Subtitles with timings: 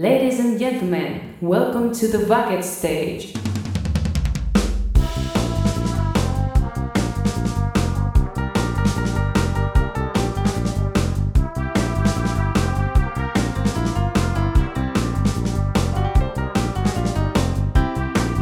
[0.00, 3.34] Ladies and gentlemen, welcome to the bucket stage.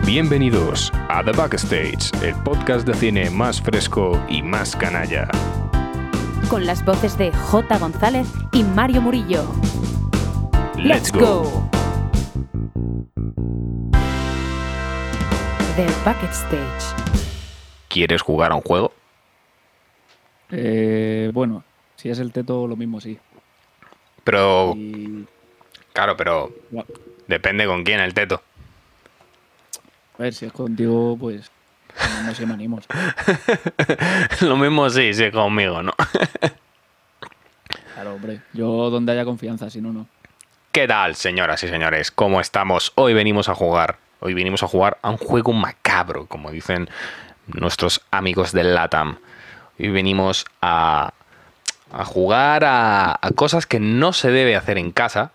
[0.07, 5.29] Bienvenidos a The Backstage, el podcast de cine más fresco y más canalla.
[6.49, 7.79] con las voces de J.
[7.79, 9.45] González y Mario Murillo.
[10.79, 11.45] Let's go.
[15.77, 16.95] The Bucket Stage.
[17.89, 18.93] ¿Quieres jugar a un juego?
[20.51, 21.65] Eh, bueno,
[21.97, 23.19] si es el teto, lo mismo sí.
[24.25, 25.27] Pero, Y,
[25.93, 26.89] claro, pero bueno,
[27.27, 28.43] depende con quién el teto.
[30.19, 31.51] a ver, si es contigo, pues
[32.17, 32.81] no nos animo.
[34.43, 35.93] Lo mismo sí, sí, conmigo, ¿no?
[37.95, 38.43] Claro, hombre.
[38.53, 40.07] Yo donde haya confianza, si no, no.
[40.79, 42.13] ¿Qué tal, señoras y señores?
[42.13, 42.93] ¿Cómo estamos?
[42.95, 43.99] Hoy venimos a jugar.
[44.21, 46.89] Hoy venimos a jugar a un juego macabro, como dicen
[47.49, 49.19] nuestros amigos del LATAM.
[49.81, 51.15] Hoy venimos a,
[52.05, 55.33] jugar a, a cosas que no se debe hacer en casa,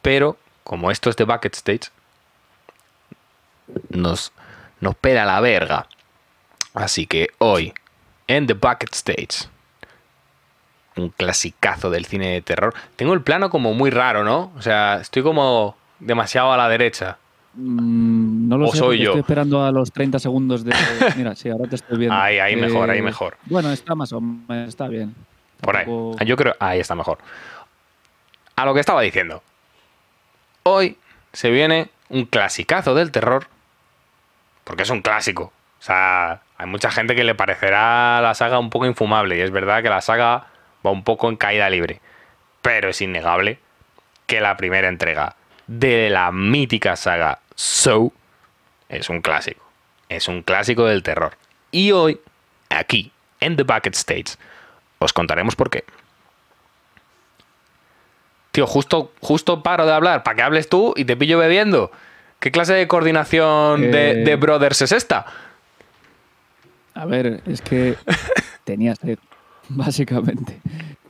[0.00, 1.90] pero como esto es de Bucket Stage,
[3.88, 4.30] nos,
[4.78, 5.88] nos pela la verga.
[6.72, 7.74] Así que hoy,
[8.28, 9.48] en The Bucket Stage,
[10.96, 12.74] un clasicazo del cine de terror.
[12.96, 14.52] Tengo el plano como muy raro, ¿no?
[14.56, 17.18] O sea, estoy como demasiado a la derecha.
[17.54, 19.10] Mm, no lo ¿O sé, soy yo?
[19.10, 20.72] estoy esperando a los 30 segundos de...
[21.16, 22.16] Mira, sí, ahora te estoy viendo.
[22.16, 23.36] Ahí, ahí mejor, ahí Eh, mejor.
[23.46, 25.14] Bueno, está más o menos, está bien.
[25.60, 25.84] Por ahí.
[25.84, 26.54] Tampoco- Ah, Yo creo.
[26.60, 27.18] Ahí está mejor.
[28.56, 29.42] A lo que estaba diciendo.
[30.64, 30.96] Hoy
[31.32, 33.46] se viene un clasicazo del terror.
[34.64, 35.52] Porque es un clásico.
[35.78, 39.36] O sea, hay mucha gente que le parecerá la saga un poco infumable.
[39.36, 40.46] Y es verdad que la saga
[40.84, 42.00] va un poco en caída libre.
[42.62, 43.58] Pero es innegable
[44.26, 48.12] que la primera entrega de la mítica saga So
[48.88, 49.62] es un clásico.
[50.08, 51.36] Es un clásico del terror.
[51.70, 52.20] Y hoy,
[52.70, 54.36] aquí, en The Bucket Stage,
[54.98, 55.84] os contaremos por qué.
[58.52, 61.90] Tío, justo, justo paro de hablar para que hables tú y te pillo bebiendo.
[62.38, 64.24] ¿Qué clase de coordinación de, Eh.
[64.24, 65.26] de brothers es esta?
[66.94, 67.96] A ver, es que
[68.64, 69.18] tenía sed,
[69.68, 70.60] básicamente.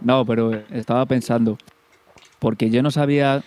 [0.04, 1.58] No, pero estaba pensando,
[2.38, 3.44] porque yo no sabía,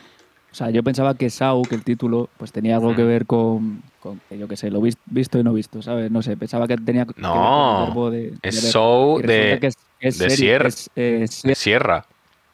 [0.52, 3.84] o sea, yo pensaba que Sau, que el título, pues tenía algo que ver con,
[4.00, 6.12] con que yo qué sé, lo vis- visto y no visto, ¿sabes?
[6.12, 8.56] No sé, pensaba que tenía que ver con No, el de, es.
[8.60, 9.60] Sau de,
[10.00, 10.68] es, Sierra.
[10.68, 12.08] es, eh, Sierra.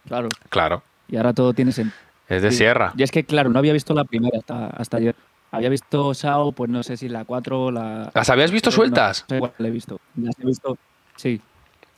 [0.06, 1.98] claro, Claro, y ahora todo tiene sentido.
[2.28, 2.58] es de Sí.
[2.58, 2.94] Sierra.
[2.98, 5.16] Y es que, claro, no había visto la primera hasta, hasta ayer.
[5.52, 8.12] Había visto Sao, pues no sé si la 4 o la...
[8.14, 9.26] ¿Las habías visto no sueltas?
[9.30, 9.98] sé cuál he visto.
[10.16, 10.78] Las he visto,
[11.16, 11.42] sí.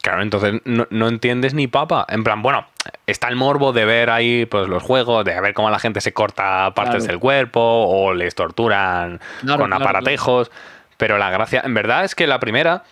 [0.05, 2.05] Claro, entonces no, no entiendes ni papa.
[2.09, 2.67] En plan, bueno,
[3.07, 6.13] está el morbo de ver ahí pues los juegos, de ver cómo la gente se
[6.13, 7.07] corta partes Claro.
[7.07, 10.51] del cuerpo o les torturan Claro, con aparatejos.
[10.97, 12.83] Pero la gracia, en verdad es que la primera,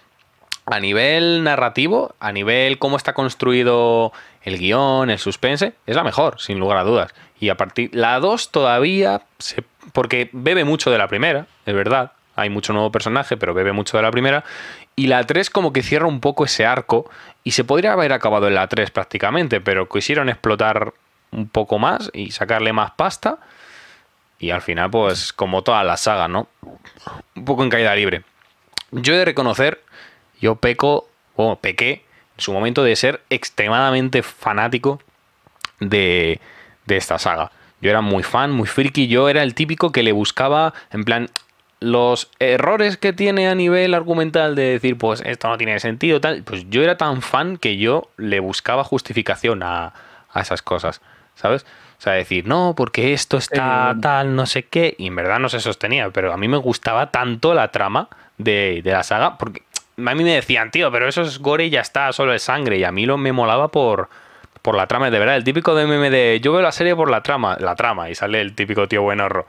[0.65, 6.41] a nivel narrativo, a nivel cómo está construido el guion, el suspense, es la mejor,
[6.41, 7.13] sin lugar a dudas.
[7.39, 7.91] Y a partir.
[7.93, 9.21] La 2 todavía.
[9.37, 12.13] Se, porque bebe mucho de la primera, es verdad.
[12.35, 14.43] Hay mucho nuevo personaje, pero bebe mucho de la primera.
[14.95, 17.09] Y la 3 como que cierra un poco ese arco.
[17.43, 20.93] Y se podría haber acabado en la 3 prácticamente, pero quisieron explotar
[21.31, 23.39] un poco más y sacarle más pasta.
[24.39, 26.47] Y al final, pues, como toda la saga, ¿no?
[27.35, 28.23] Un poco en caída libre.
[28.91, 29.81] Yo he de reconocer,
[30.39, 32.03] yo peco, o pequé
[32.37, 35.01] en su momento de ser extremadamente fanático
[35.79, 36.39] de,
[36.85, 37.51] de esta saga.
[37.81, 41.29] Yo era muy fan, muy friki, yo era el típico que le buscaba, en plan,
[41.83, 46.43] los errores que tiene a nivel argumental de decir, pues esto no tiene sentido, tal,
[46.43, 49.93] pues yo era tan fan que yo le buscaba justificación a,
[50.31, 51.01] a esas cosas,
[51.35, 51.65] ¿sabes?
[51.97, 54.01] O sea, decir, no, porque esto está bueno.
[54.01, 57.11] tal, no sé qué, y en verdad no se sostenía, pero a mí me gustaba
[57.11, 58.07] tanto la trama
[58.37, 59.63] de, de la saga, porque
[59.97, 62.77] a mí me decían, tío, pero eso es gore y ya está, solo es sangre,
[62.77, 64.09] y a mí lo me molaba por,
[64.61, 67.11] por la trama, de verdad, el típico de meme de yo veo la serie por
[67.11, 69.45] la trama, la trama, y sale el típico tío buenorro.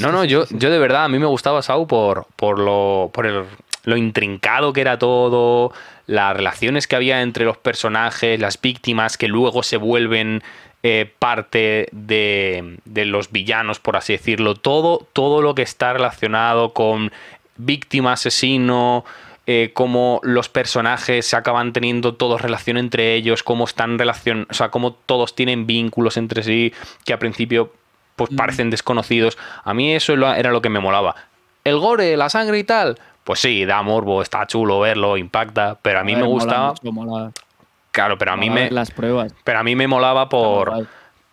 [0.00, 3.26] No, no, yo, yo de verdad, a mí me gustaba Sau por, por, lo, por
[3.26, 3.44] el-
[3.84, 5.72] lo intrincado que era todo,
[6.06, 10.42] las relaciones que había entre los personajes, las víctimas que luego se vuelven
[10.82, 14.54] eh, parte de, de los villanos, por así decirlo.
[14.54, 17.12] Todo, todo lo que está relacionado con
[17.56, 19.04] víctima, asesino,
[19.46, 24.54] eh, cómo los personajes se acaban teniendo todos relación entre ellos, cómo están relacion, o
[24.54, 26.72] sea, cómo todos tienen vínculos entre sí,
[27.04, 27.72] que al principio
[28.16, 29.38] pues parecen desconocidos.
[29.62, 31.14] A mí eso era lo que me molaba.
[31.64, 36.00] El gore, la sangre y tal, pues sí, da morbo, está chulo verlo, impacta, pero
[36.00, 37.32] a mí ver, me mola gustaba, mucho, mola-
[37.92, 39.34] claro, pero a mí me las pruebas.
[39.44, 40.86] pero a mí me molaba por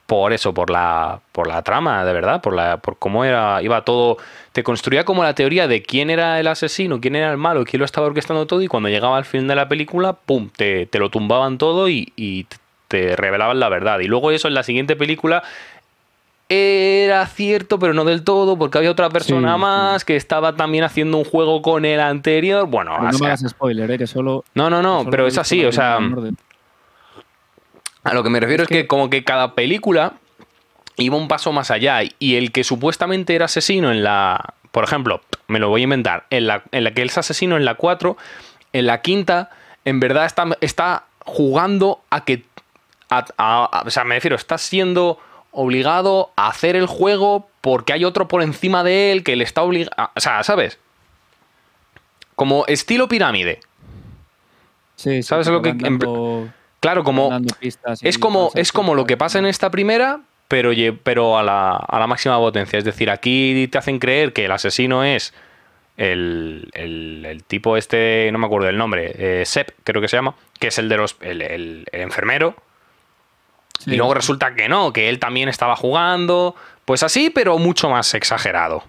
[0.06, 3.84] por eso, por la, por la trama, de verdad, por, la, por cómo era, iba
[3.86, 4.18] todo.
[4.52, 7.80] Te construía como la teoría de quién era el asesino, quién era el malo, quién
[7.80, 10.50] lo estaba orquestando todo, y cuando llegaba al fin de la película, ¡pum!
[10.56, 12.46] Te, te lo tumbaban todo y, y
[12.90, 14.00] te revelaban la verdad.
[14.02, 15.42] Y luego eso en la siguiente película
[16.50, 19.60] era cierto, pero no del todo, porque había otra persona Sí, sí.
[19.62, 22.68] más que estaba también haciendo un juego con el anterior.
[22.68, 23.98] Bueno, no me hagas spoiler, ¿eh?
[23.98, 24.44] que solo.
[24.54, 26.00] no, no, no, pero es así, o sea,
[28.04, 30.14] a lo que me refiero es, Es que, que- como que cada película
[30.98, 35.22] iba un paso más allá y el que supuestamente era asesino en la, por ejemplo,
[35.48, 37.76] me lo voy a inventar, en la, en la que él es asesino en la
[37.76, 38.18] 4,
[38.74, 39.50] en la quinta,
[39.86, 42.44] en verdad está, está jugando a que,
[43.10, 45.18] a- a- a- o sea, me refiero, está siendo
[45.54, 49.62] obligado a hacer el juego porque hay otro por encima de él que le está
[49.62, 50.80] obligando, o sea, ¿sabes?
[52.36, 53.60] Como estilo pirámide.
[54.96, 56.48] Sí, sí, ¿sabes lo que- dando-
[56.80, 57.30] Claro, como...
[58.08, 60.20] Es como, es como lo que pasa en esta primera,
[60.50, 60.72] pero,
[61.04, 62.78] pero a, la, a la máxima potencia.
[62.78, 65.34] Es decir, aquí te hacen creer que el asesino es
[65.96, 70.18] el, el- el tipo este, no me acuerdo del nombre, eh, Sep, creo que se
[70.18, 72.56] llama, que es el de los el enfermero.
[73.84, 73.92] Sí.
[73.92, 76.56] Y luego resulta que no, que él también estaba jugando.
[76.86, 78.84] Pues así, pero mucho más exagerado.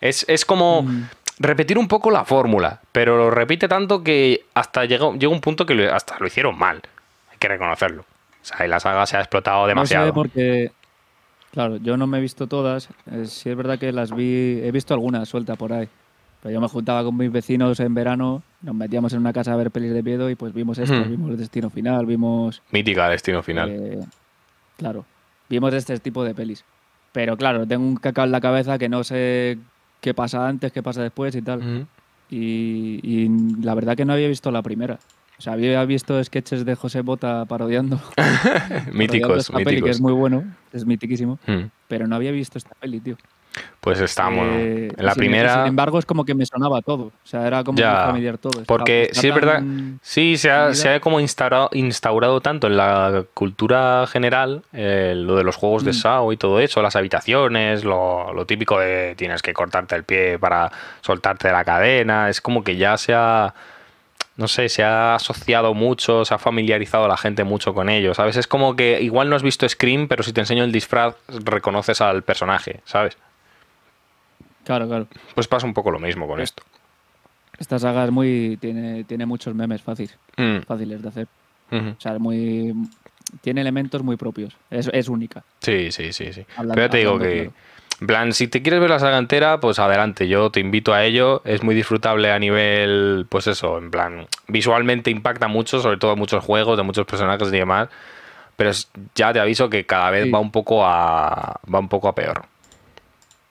[0.00, 1.08] Es, es como Mm.
[1.38, 5.64] repetir un poco la fórmula, pero lo repite tanto que hasta llegó, llegó un punto
[5.66, 6.82] que lo- hasta lo hicieron mal.
[7.30, 8.02] Hay que reconocerlo.
[8.02, 10.06] O sea, y la saga se ha explotado demasiado.
[10.06, 10.70] No sé porque,
[11.52, 12.88] claro, yo no me he visto todas.
[13.10, 15.88] Eh, sí es verdad que las vi, he visto algunas suelta por ahí.
[16.42, 19.56] Pero yo me juntaba con mis vecinos en verano, nos metíamos en una casa a
[19.56, 21.10] ver pelis de miedo y pues vimos esto, Ujú.
[21.10, 22.62] vimos Destino Final, vimos...
[22.70, 23.70] Mítica Destino Final.
[23.70, 24.00] eh,
[24.76, 25.04] claro,
[25.48, 26.64] vimos este tipo de pelis.
[27.12, 29.58] Pero claro, tengo un cacao en la cabeza que no sé
[30.00, 31.58] qué pasa antes, qué pasa después y tal.
[31.60, 31.86] Ujú.
[32.30, 33.28] Y, y
[33.62, 34.98] la verdad que no había visto la primera.
[35.38, 37.98] O sea, había visto sketches de José Bota parodiando.
[38.16, 39.90] parodiando míticos, esta peli, que míticos.
[39.90, 41.38] es muy bueno, es mitiquísimo.
[41.46, 41.64] Mm.
[41.88, 43.16] Pero no había visto esta peli, tío.
[43.80, 44.46] Pues estamos.
[44.50, 45.54] Eh, en la sin- primera.
[45.58, 47.04] Sin embargo, es como que me sonaba todo.
[47.04, 48.64] O sea, era como Ya, familiar todo.
[48.64, 49.62] Porque sí es verdad,
[50.02, 55.36] sí, se ha, se ha como instaurado, instaurado tanto en la cultura general, eh, lo
[55.36, 55.94] de los juegos de Mm.
[55.94, 60.36] SAO y todo eso, las habitaciones, lo, lo típico de tienes que cortarte el pie
[60.38, 63.54] para soltarte de la cadena, es como que ya se ha,
[64.36, 68.36] no sé, se ha asociado mucho, se ha familiarizado la gente mucho con ellos, ¿sabes?
[68.36, 72.00] Es como que igual no has visto Scream, pero si te enseño el disfraz reconoces
[72.00, 73.16] al personaje, ¿sabes?
[74.66, 75.06] Claro, claro.
[75.34, 76.62] Pues pasa un poco lo mismo con esto.
[77.58, 78.58] Esta saga es muy.
[78.60, 81.28] Tiene, tiene muchos memes fáciles, Mm, fáciles de hacer.
[81.70, 82.74] O sea, es muy.
[83.40, 84.54] Tiene elementos muy propios.
[84.70, 85.42] Es, es única.
[85.60, 86.44] Sí, sí, sí, sí.
[86.56, 87.52] Hablando- Pero ya te digo que, claro.
[88.00, 91.04] en plan, si te quieres ver la saga entera, pues adelante, yo te invito a
[91.04, 91.42] ello.
[91.44, 96.44] Es muy disfrutable a nivel, pues eso, en plan, visualmente impacta mucho, sobre todo muchos
[96.44, 97.88] juegos, de muchos personajes y demás.
[98.56, 100.30] Pero es- ya te aviso que cada vez Sí.
[100.30, 102.42] va un poco a va un poco a peor.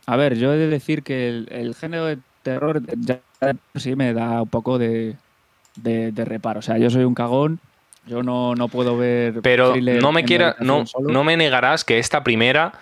[0.07, 3.21] A ver, yo he de decir que el, el género de terror ya
[3.75, 5.15] sí me da un poco de,
[5.75, 6.59] de, de reparo.
[6.59, 7.59] O sea, yo soy un cagón.
[8.07, 9.41] Yo no, no puedo ver.
[9.41, 11.09] Pero no me quiera, no, solo.
[11.11, 12.73] no me negarás que esta primera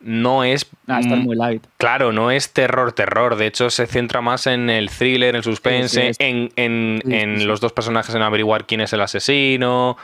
[0.00, 1.66] no es Ah, está mm, muy light.
[1.76, 3.34] Claro, no es terror, terror.
[3.34, 7.60] De hecho, se centra más en el thriller, el suspense, en, en- sí, en los
[7.60, 9.96] dos personajes, en averiguar quién es el asesino.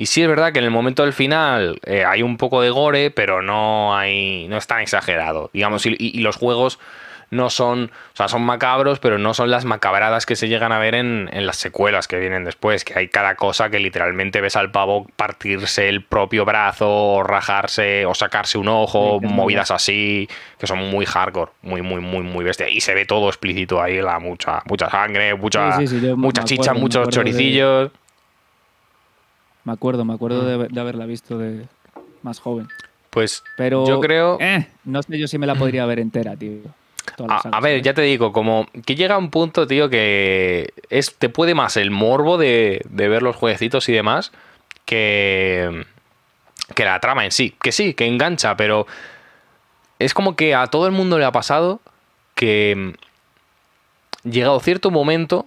[0.00, 2.70] Y sí es verdad que en el momento del final eh, hay un poco de
[2.70, 4.46] gore, pero no hay.
[4.48, 5.50] no es tan exagerado.
[5.52, 6.78] Digamos, y, los juegos
[7.30, 7.90] no son.
[8.12, 11.28] O sea, son macabros, pero no son las macabradas que se llegan a ver en,
[11.32, 12.84] en las secuelas que vienen después.
[12.84, 18.06] Que hay cada cosa que literalmente ves al pavo partirse el propio brazo, o rajarse,
[18.06, 20.28] o sacarse un ojo, Sí, movidas así,
[20.60, 22.68] que son muy hardcore, muy, muy, muy, muy bestia.
[22.68, 26.72] Y se ve todo explícito ahí, la mucha, mucha sangre, mucha, Sí, sí, mucha chicha,
[26.72, 27.90] muchos de- choricillos.
[29.68, 30.62] Me acuerdo, me acuerdo Mm.
[30.62, 31.66] de, de haberla visto de
[32.22, 32.68] más joven.
[33.10, 33.86] Pues Pero.
[33.86, 34.38] yo creo.
[34.40, 36.52] eh, no sé yo si me la podría ver entera, tío.
[37.28, 37.82] A, ver, ¿sabes?
[37.82, 41.90] ya te digo, como que llega un punto, tío, que es, te puede más el
[41.90, 44.32] morbo de, de ver los jueguecitos y demás
[44.86, 45.84] que,
[46.74, 47.54] que la trama en sí.
[47.60, 48.86] Que sí, que engancha, pero
[49.98, 51.80] es como que a todo el mundo le ha pasado
[52.34, 52.94] que
[54.24, 55.46] mm, llegado cierto momento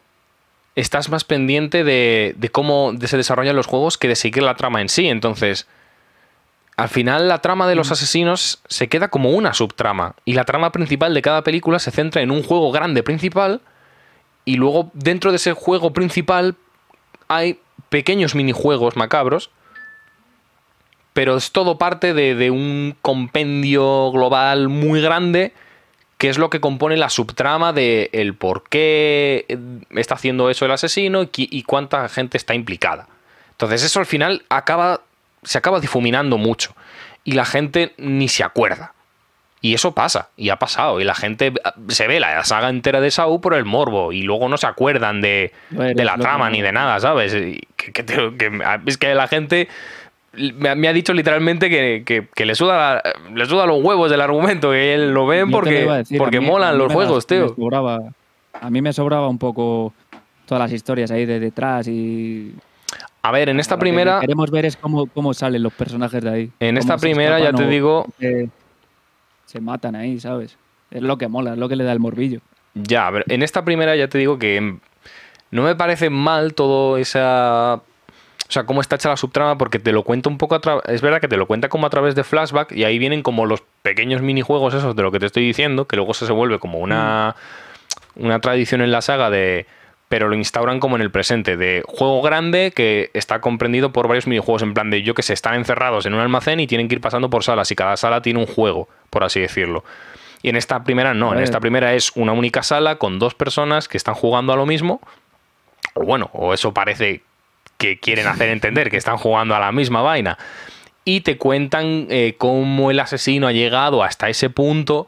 [0.75, 4.81] estás más pendiente de, de cómo se desarrollan los juegos que de seguir la trama
[4.81, 5.07] en sí.
[5.07, 5.67] Entonces,
[6.81, 10.71] al final la trama de los asesinos se queda como una subtrama y la trama
[10.71, 13.61] principal de cada película se centra en un juego grande principal
[14.45, 16.55] y luego dentro de ese juego principal
[17.27, 17.59] hay
[17.89, 19.51] pequeños minijuegos macabros
[21.13, 25.53] pero es todo parte de, de un compendio global muy grande
[26.21, 29.57] que es lo que compone la subtrama de el por qué eh,
[29.95, 33.07] está haciendo eso el asesino y, cuánta gente está implicada.
[33.49, 35.01] Entonces eso al final acaba
[35.41, 36.75] se acaba difuminando mucho
[37.23, 38.93] y la gente ni se acuerda.
[39.61, 41.53] Y eso pasa, y ha pasado, y la gente
[41.87, 45.21] se ve la saga entera de Saúl por el morbo, y luego no se acuerdan
[45.21, 47.33] de, Bueno, de la trama que- ni de nada, ¿sabes?
[47.33, 49.67] Que- que- es que la gente
[50.33, 53.01] me ha, me ha dicho literalmente que, que- que le, suda,
[53.33, 56.77] le suda los huevos del argumento, que lo ven lo porque, decir, porque mí- molan
[56.77, 57.53] los juegos, tío.
[57.55, 57.99] sobraba-
[58.61, 59.93] a mí me sobraba un poco
[60.45, 62.53] todas las historias ahí de detrás y...
[63.23, 66.23] A ver, en esta Lo que primera, queremos ver es cómo, cómo salen los personajes
[66.23, 66.51] de ahí.
[66.59, 68.49] en esta primera ya te digo, se,
[69.45, 70.57] se matan ahí, ¿sabes?
[70.89, 72.39] Es lo que mola, es lo que le da el morbillo.
[72.73, 74.77] Ya, ver, en esta primera ya te digo que
[75.51, 77.81] no me parece mal todo esa...
[78.51, 80.83] O sea, cómo está hecha la subtrama, porque te lo cuenta un poco a través...
[80.89, 83.45] Es verdad que te lo cuenta como a través de flashback y ahí vienen como
[83.45, 86.59] los pequeños minijuegos esos de lo que te estoy diciendo, que luego se, se vuelve
[86.59, 87.37] como una,
[88.17, 89.67] una tradición en la saga de...
[90.09, 94.27] Pero lo instauran como en el presente, de juego grande que está comprendido por varios
[94.27, 96.95] minijuegos, en plan de, yo que sé, están encerrados en un almacén y tienen que
[96.95, 99.85] ir pasando por salas y cada sala tiene un juego, por así decirlo.
[100.41, 103.87] Y en esta primera no, en esta primera es una única sala con dos personas
[103.87, 104.99] que están jugando a lo mismo.
[105.93, 107.23] O bueno, o eso parece
[107.81, 110.37] que quieren hacer entender que están jugando a la misma vaina.
[111.03, 115.07] Y te cuentan eh, cómo el asesino ha llegado hasta ese punto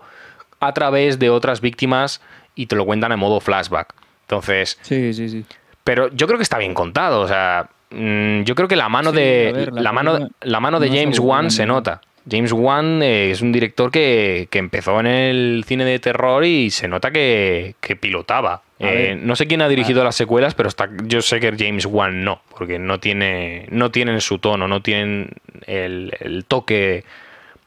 [0.60, 2.20] a través de otras víctimas
[2.56, 3.94] y te lo cuentan en modo flashback.
[4.22, 5.46] Entonces, Sí, sí, sí.
[5.84, 7.22] pero yo creo que está bien contado.
[7.22, 9.52] O sea, mm, yo creo que la mano Sí, de.
[9.54, 11.76] ver, la la, mano, la mano de no James Wan se ¿no?
[11.76, 12.02] nota.
[12.30, 16.72] James Wan eh, es un director que, que empezó en el cine de terror y
[16.72, 18.62] se nota que, que pilotaba.
[18.86, 22.24] Eh, no sé quién ha dirigido las secuelas, pero está, yo sé que James Wan
[22.24, 25.30] no, porque no tiene, no tienen su tono, no tienen
[25.66, 27.04] el, el toque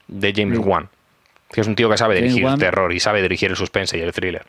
[0.08, 0.58] de James.
[0.58, 0.88] Wan.
[1.50, 3.96] Que es un tío que sabe James dirigir Wan- terror y sabe dirigir el suspense
[3.96, 4.44] y el thriller.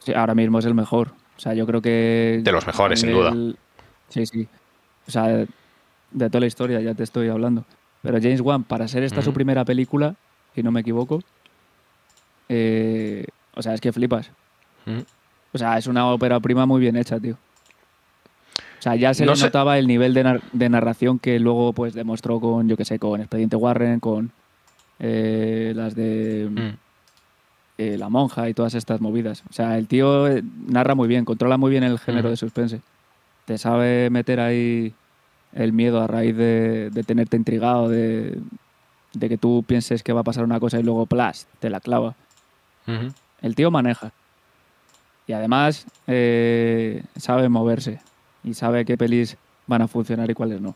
[0.00, 1.08] Sí, ahora mismo es el mejor.
[1.36, 2.40] O sea, yo creo que...
[2.42, 3.32] De los mejores, sin duda.
[4.08, 4.48] Sí, sí.
[5.06, 5.46] O sea, de
[6.28, 7.64] toda la historia ya te estoy hablando.
[8.02, 10.16] Pero James Wan, para ser esta su primera película,
[10.54, 11.20] si no me equivoco,
[12.48, 13.24] eh,
[13.54, 14.30] o sea, es que flipas.
[14.86, 15.04] Ujú.
[15.52, 17.34] O sea, es una ópera prima muy bien hecha, tío.
[18.78, 21.38] O sea, ya se No le sé- notaba el nivel de, nar- de narración que
[21.38, 24.32] luego pues demostró con, yo que sé, con Expediente Warren, con
[24.98, 26.76] eh, las de Mm.
[27.78, 29.42] eh, La Monja y todas estas movidas.
[29.50, 32.30] O sea, el tío eh, narra muy bien, controla muy bien el género Ujú.
[32.30, 32.80] de suspense.
[33.44, 34.94] Te sabe meter ahí
[35.52, 38.38] el miedo a raíz de, de tenerte intrigado, de,
[39.12, 41.80] de que tú pienses que va a pasar una cosa y luego, plas, te la
[41.80, 42.14] clava.
[43.42, 44.12] El tío maneja.
[45.26, 48.00] Y además eh, sabe moverse.
[48.44, 49.36] Y sabe qué pelis
[49.66, 50.74] van a funcionar y cuáles no.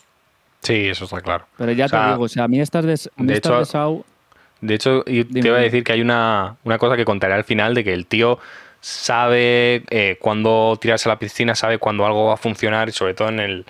[0.63, 1.47] Sí, eso está claro.
[1.57, 3.35] Pero ya O sea, te digo, o sea, a mí estas de, a mí de
[3.35, 4.05] estas hecho, de Saw,
[4.61, 7.45] De hecho, y te iba a decir que hay una, una cosa que contaré al
[7.45, 8.39] final de que el tío
[8.81, 13.15] sabe eh, cuándo tirarse a la piscina, sabe cuándo algo va a funcionar y sobre
[13.15, 13.67] todo en el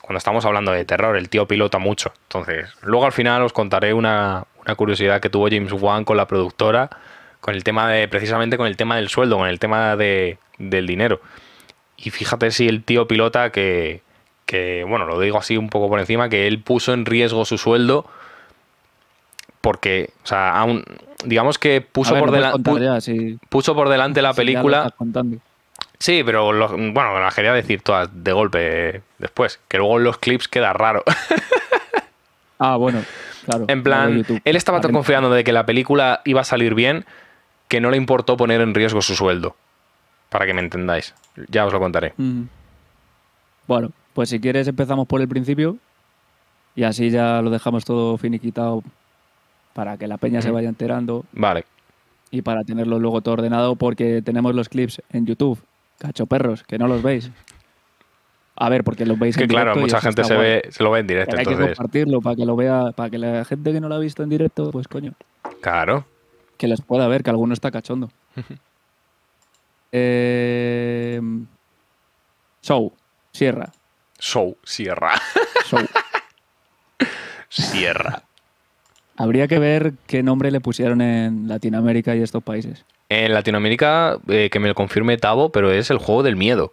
[0.00, 2.12] cuando estamos hablando de terror, el tío pilota mucho.
[2.24, 6.26] Entonces, luego al final os contaré una, una curiosidad que tuvo James Wan con la
[6.26, 6.90] productora,
[7.44, 10.86] con el tema de, precisamente con el tema del sueldo, con el tema de, del
[10.86, 11.20] dinero.
[11.98, 14.00] Y fíjate si el tío pilota que,
[14.46, 17.58] que, bueno, lo digo así un poco por encima, que él puso en riesgo su
[17.58, 18.06] sueldo
[19.60, 20.84] porque, o sea, aún,
[21.24, 24.22] digamos que puso ver, por, lo puedes delan- contar pu- ya, si- puso por delante
[24.22, 24.94] la si película.
[25.98, 30.16] Sí, pero lo- bueno, las quería decir todas de golpe después, que luego en los
[30.16, 31.02] clips queda raro.
[32.58, 33.02] Ah, bueno,
[33.44, 33.64] claro.
[33.68, 37.04] en plan, él estaba tan confiando de que la película iba a salir bien
[37.68, 39.56] que no le importó poner en riesgo su sueldo.
[40.28, 41.14] Para que me entendáis.
[41.48, 42.12] Ya os lo contaré.
[42.16, 42.42] Mm.
[43.66, 45.76] Bueno, pues si quieres empezamos por el principio
[46.76, 48.82] y así ya lo dejamos todo finiquitado
[49.74, 51.64] para que la peña se vaya enterando Vale.
[52.30, 55.58] y para tenerlo luego todo ordenado porque tenemos los clips en YouTube.
[55.98, 57.30] Cacho perros, que no los veis.
[58.56, 60.82] A ver, porque los veis Es que en claro, directo mucha gente se, ve, se
[60.82, 61.36] lo ve en directo.
[61.36, 63.96] Pero hay que compartirlo para que lo vea, para que la gente que no lo
[63.96, 65.12] ha visto en directo, pues coño,
[65.60, 66.04] claro.
[66.56, 68.10] Que les pueda ver, que alguno está cachondo.
[69.92, 71.20] eh,
[72.62, 72.92] show,
[73.32, 73.72] Sierra,
[74.18, 75.20] Show, Sierra.
[75.66, 75.80] Show.
[77.48, 78.22] Sierra.
[79.16, 82.84] Habría que ver qué nombre le pusieron en Latinoamérica y estos países.
[83.08, 86.72] En Latinoamérica, eh, que me lo confirme Tavo, pero es el juego del miedo.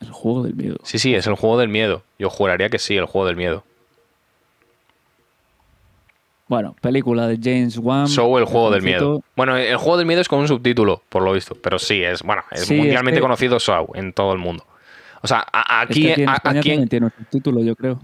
[0.00, 0.78] El juego del miedo.
[0.82, 2.02] Sí, sí, es el juego del miedo.
[2.18, 3.64] Yo juraría que sí, el juego del miedo.
[6.48, 8.06] Bueno, película de James Wan.
[8.06, 9.22] Show, el juego del miedo.
[9.34, 11.56] Bueno, el juego del miedo es con un subtítulo, por lo visto.
[11.60, 14.64] Pero sí, es bueno, es Sí, es mundialmente que- conocido Show en todo el mundo.
[15.22, 17.12] O sea, a- Es aquí, que aquí en a- España aquí en- también tiene un
[17.18, 18.00] subtítulo, yo creo.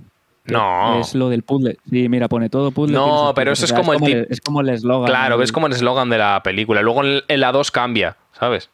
[0.47, 0.99] No.
[0.99, 1.79] Es lo del puzzle.
[1.89, 2.97] Sí, mira, pone todo puzzle.
[2.97, 5.07] No, pero eso O es sea, como el Es como el eslogan.
[5.09, 6.83] Claro, ves como el eslogan de la película.
[6.83, 8.69] Luego en, la 2 cambia, ¿sabes?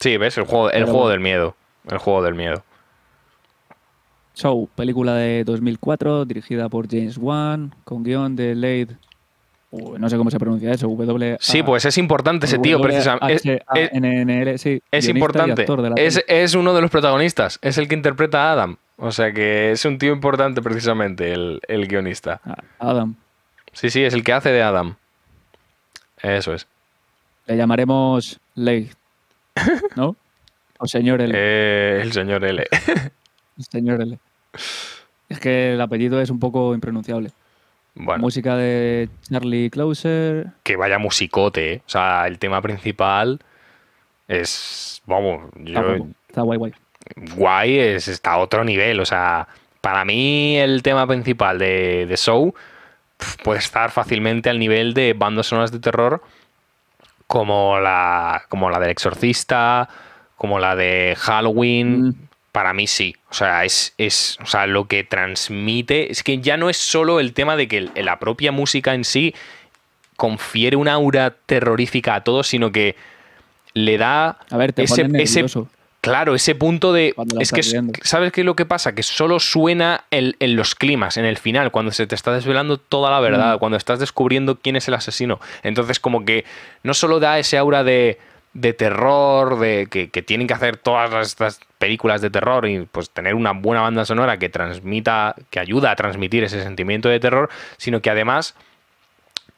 [0.00, 1.54] Sí, ves, el juego, el Pero juego del miedo.
[1.88, 2.64] El juego del miedo.
[4.34, 8.96] Show, película de 2004, dirigida por James Wan, con guion de Lade.
[9.70, 11.38] Uy, no sé cómo se pronuncia eso, W.
[11.40, 13.34] Sí, pues es importante ese tío, precisamente.
[13.34, 15.66] Es, sí, es importante.
[15.96, 17.58] Es, es uno de los protagonistas.
[17.62, 18.76] Es el que interpreta a Adam.
[18.96, 22.40] O sea que es un tío importante, precisamente, el, el guionista.
[22.44, 23.16] Ah, Adam.
[23.72, 24.96] Sí, sí, es el que hace de Adam.
[26.22, 26.66] Eso es.
[27.46, 28.90] Le llamaremos Lade.
[29.96, 30.16] ¿No?
[30.78, 31.32] O señor L.
[31.34, 32.66] Eh, el señor L.
[33.70, 34.18] Señor L.
[35.28, 37.30] Es que el apellido es un poco impronunciable.
[37.94, 40.46] Bueno, Música de Charlie Closer.
[40.62, 41.74] que vaya musicote.
[41.74, 41.82] ¿eh?
[41.86, 43.40] O sea, el tema principal
[44.28, 45.02] es.
[45.06, 46.72] Vamos, Está, yo, está guay, guay.
[47.36, 49.00] guay es, está a otro nivel.
[49.00, 49.46] O sea,
[49.80, 52.54] para mí el tema principal de, de Show
[53.44, 56.22] puede estar fácilmente al nivel de bandas sonoras de terror
[57.32, 59.88] como la, como la del Exorcista,
[60.36, 62.08] como la de Halloween.
[62.08, 62.14] Mm.
[62.52, 63.16] Para mí sí.
[63.30, 66.12] O sea, es, es o sea, lo que transmite.
[66.12, 69.04] Es que ya no es solo el tema de que el- la propia música en
[69.04, 69.34] sí
[70.16, 72.94] confiere una aura terrorífica a todo, sino que
[73.74, 75.46] le da A ver, te ese, pone ese-
[76.02, 77.92] claro, ese punto de es que viendo.
[78.02, 81.38] sabes qué es lo que pasa, que solo suena en, en los climas, en el
[81.38, 83.58] final, cuando se te está desvelando toda la verdad, Mm.
[83.60, 85.40] cuando estás descubriendo quién es el asesino.
[85.62, 86.44] Entonces, como que
[86.82, 88.18] no solo da ese aura de,
[88.52, 93.10] de terror, de que, que tienen que hacer todas estas películas de terror y pues
[93.10, 97.50] tener una buena banda sonora que transmita, que ayuda a transmitir ese sentimiento de terror,
[97.76, 98.54] sino que además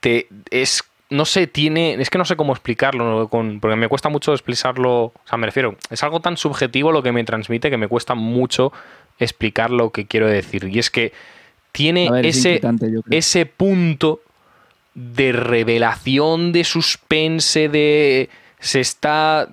[0.01, 2.01] te es no sé, tiene.
[2.01, 5.03] Es que no sé cómo explicarlo, con, porque me cuesta mucho explicarlo.
[5.05, 8.15] O sea, me refiero, es algo tan subjetivo lo que me transmite que me cuesta
[8.15, 8.73] mucho
[9.19, 10.65] explicar lo que quiero decir.
[10.65, 11.13] Y es que
[11.73, 12.59] tiene ver, ese,
[13.11, 14.23] ese punto
[14.95, 18.31] de revelación, de suspense, de.
[18.61, 19.51] Se está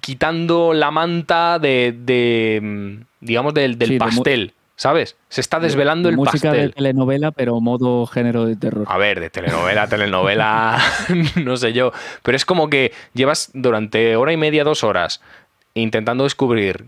[0.00, 1.94] quitando la manta de.
[1.96, 5.16] de, mm, digamos, del, del Sí, de mu- pastel, ¿sabes?
[5.28, 6.68] Se está desvelando el Música pastel.
[6.68, 8.84] de telenovela, pero modo género de terror.
[8.88, 10.78] A ver, de telenovela telenovela,
[11.44, 11.92] no sé yo.
[12.22, 15.20] Pero es como que llevas durante hora y media, dos horas,
[15.74, 16.86] intentando descubrir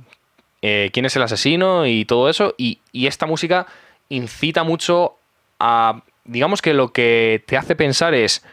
[0.63, 2.55] eh, quién es el asesino y todo eso.
[2.59, 3.67] Y, y esta música
[4.09, 5.17] incita mucho
[5.59, 6.03] a.
[6.25, 8.45] Digamos que lo que te hace pensar es.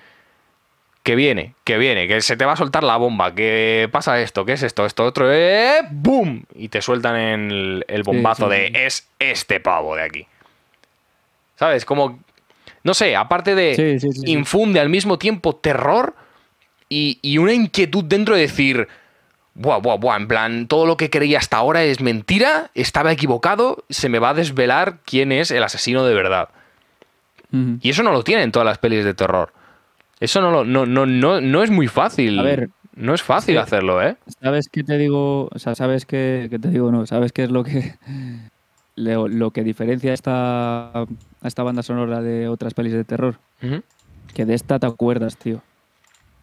[1.09, 4.45] Que viene, que viene, que se te va a soltar la bomba, que pasa esto,
[4.45, 5.79] que es esto, esto, otro, ¡eh!
[5.89, 6.45] ¡Boom!
[6.53, 10.27] Y te sueltan en el, el bombazo sí, de es este pavo de aquí.
[11.55, 11.83] ¿Sabes?
[11.83, 12.19] Como.
[12.83, 16.13] No sé, aparte de Sí, infunde al mismo tiempo terror
[16.89, 18.87] y, y una inquietud dentro de decir,
[19.55, 23.83] buah, buah, buah, en plan, todo lo que creía hasta ahora es mentira, estaba equivocado,
[23.89, 26.49] se me va a desvelar quién es el asesino de verdad.
[27.81, 29.51] Y eso no lo tienen todas las pelis de terror.
[30.19, 32.39] Eso no, lo, no, no, no, no es muy fácil.
[32.39, 33.59] A ver, no es fácil sí.
[33.59, 34.17] hacerlo, ¿eh?
[34.41, 35.49] ¿Sabes qué te digo?
[35.53, 36.91] O sea, ¿sabes qué, qué te digo?
[36.91, 37.95] No, ¿sabes qué es lo que
[38.95, 41.07] lo, que diferencia esta, a
[41.43, 43.35] esta banda sonora de otras pelis de terror?
[44.33, 45.57] Que de esta te acuerdas, tío.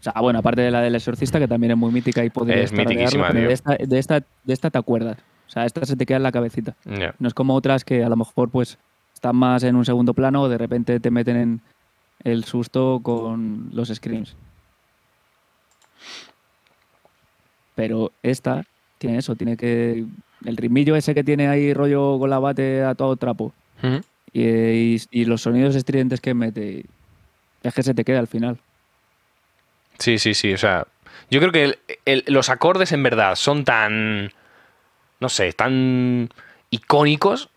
[0.00, 2.56] O sea, bueno, aparte de la del exorcista, que también es muy mítica y podría
[2.56, 3.42] Es mitiquísima, tío.
[3.42, 5.18] de esta, de, esta, de esta te acuerdas.
[5.46, 6.74] O sea, esta se te queda en la cabecita.
[7.18, 8.78] No es como otras que a lo mejor pues
[9.14, 11.60] están más en un segundo plano o de repente te meten en
[12.24, 14.36] el susto con los screams.
[17.74, 18.64] Pero esta
[18.98, 20.04] tiene eso, tiene que...
[20.44, 23.52] El ritmillo ese que tiene ahí rollo con la bate a todo trapo
[24.32, 26.84] y, y- y los sonidos estridentes que mete,
[27.62, 28.58] es que se te queda al final.
[29.98, 30.52] Sí, sí, sí.
[30.52, 30.86] O sea,
[31.30, 34.30] yo creo que el- el- los acordes en verdad son tan.
[35.20, 36.28] No sé, tan
[36.70, 37.48] icónicos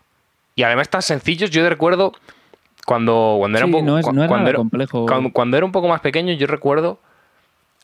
[0.54, 1.50] y además tan sencillos.
[1.50, 2.12] Yo recuerdo
[2.86, 3.84] cuando, cuando era Sí, un poco.
[3.90, 5.06] no es, cu- no es cuando era- complejo.
[5.06, 6.98] cuando, cuando era un poco más pequeño, yo recuerdo.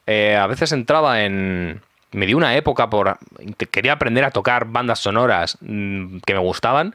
[0.07, 1.81] eh, a veces entraba en.
[2.13, 3.19] Me dio una época por.
[3.71, 6.95] Quería aprender a tocar bandas sonoras mm, que me gustaban.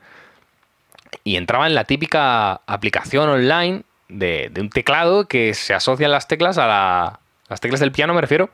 [1.24, 6.28] Y entraba en la típica aplicación online de, de un teclado que se asocian las
[6.28, 7.20] teclas a la.
[7.50, 8.50] Las teclas del piano, me refiero.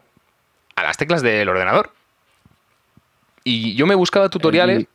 [0.75, 1.91] A las teclas del ordenador.
[3.43, 4.79] Y yo me buscaba tutoriales.
[4.79, 4.87] El-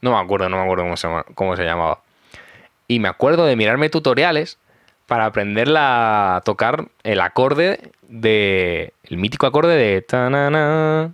[0.00, 2.00] No me acuerdo, no me acuerdo cómo se, cómo se llamaba.
[2.88, 4.58] Y me acuerdo de mirarme tutoriales
[5.06, 8.92] para aprender la- a tocar el acorde de.
[9.04, 10.02] El mítico acorde de.
[10.02, 11.12] tanana.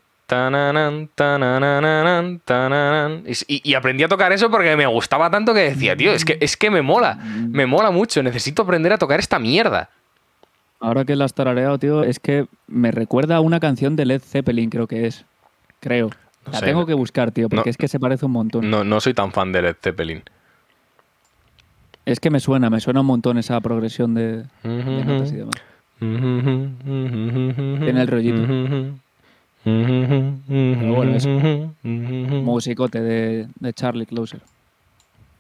[3.26, 6.24] Y, y- y aprendí a tocar eso porque me gustaba tanto que decía, tío, es
[6.24, 7.16] que, es que me mola.
[7.16, 8.22] Me mola mucho.
[8.22, 9.90] Necesito aprender a tocar esta mierda.
[10.80, 14.20] Ahora que la has tarareado, tío, es que me recuerda a una canción de Led
[14.22, 15.24] Zeppelin, creo que es.
[15.80, 16.10] Creo.
[16.46, 16.66] No la sé.
[16.66, 17.70] tengo que buscar, tío, porque No.
[17.70, 18.68] es que se parece un montón.
[18.68, 20.22] No, no soy tan fan de Led Zeppelin.
[22.06, 25.54] Es que me suena, me suena un montón esa progresión de, de notas y demás.
[25.98, 28.42] Tiene el rollito.
[29.64, 31.30] bueno, eso.
[31.82, 34.40] Musicote de, de Charlie Closer.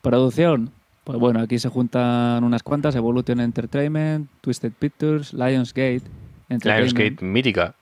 [0.00, 0.70] Producción.
[1.04, 2.96] Pues bueno, aquí se juntan unas cuantas.
[2.96, 6.00] Evolution Entertainment, Twisted Pictures, Lionsgate.
[6.48, 7.74] Lionsgate, mítica.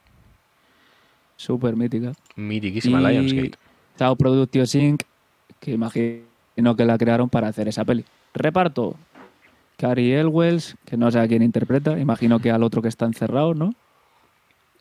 [1.37, 2.15] Súper mítica.
[2.35, 3.53] Mitiquísima y Lionsgate.
[3.97, 5.03] Tao Productions Inc.,
[5.61, 8.05] que imagino que la crearon para hacer esa peli.
[8.35, 8.97] Reparto.
[9.77, 13.55] Cary Elwells, que no sé a quién interpreta, imagino que al otro que está encerrado,
[13.55, 13.75] ¿no?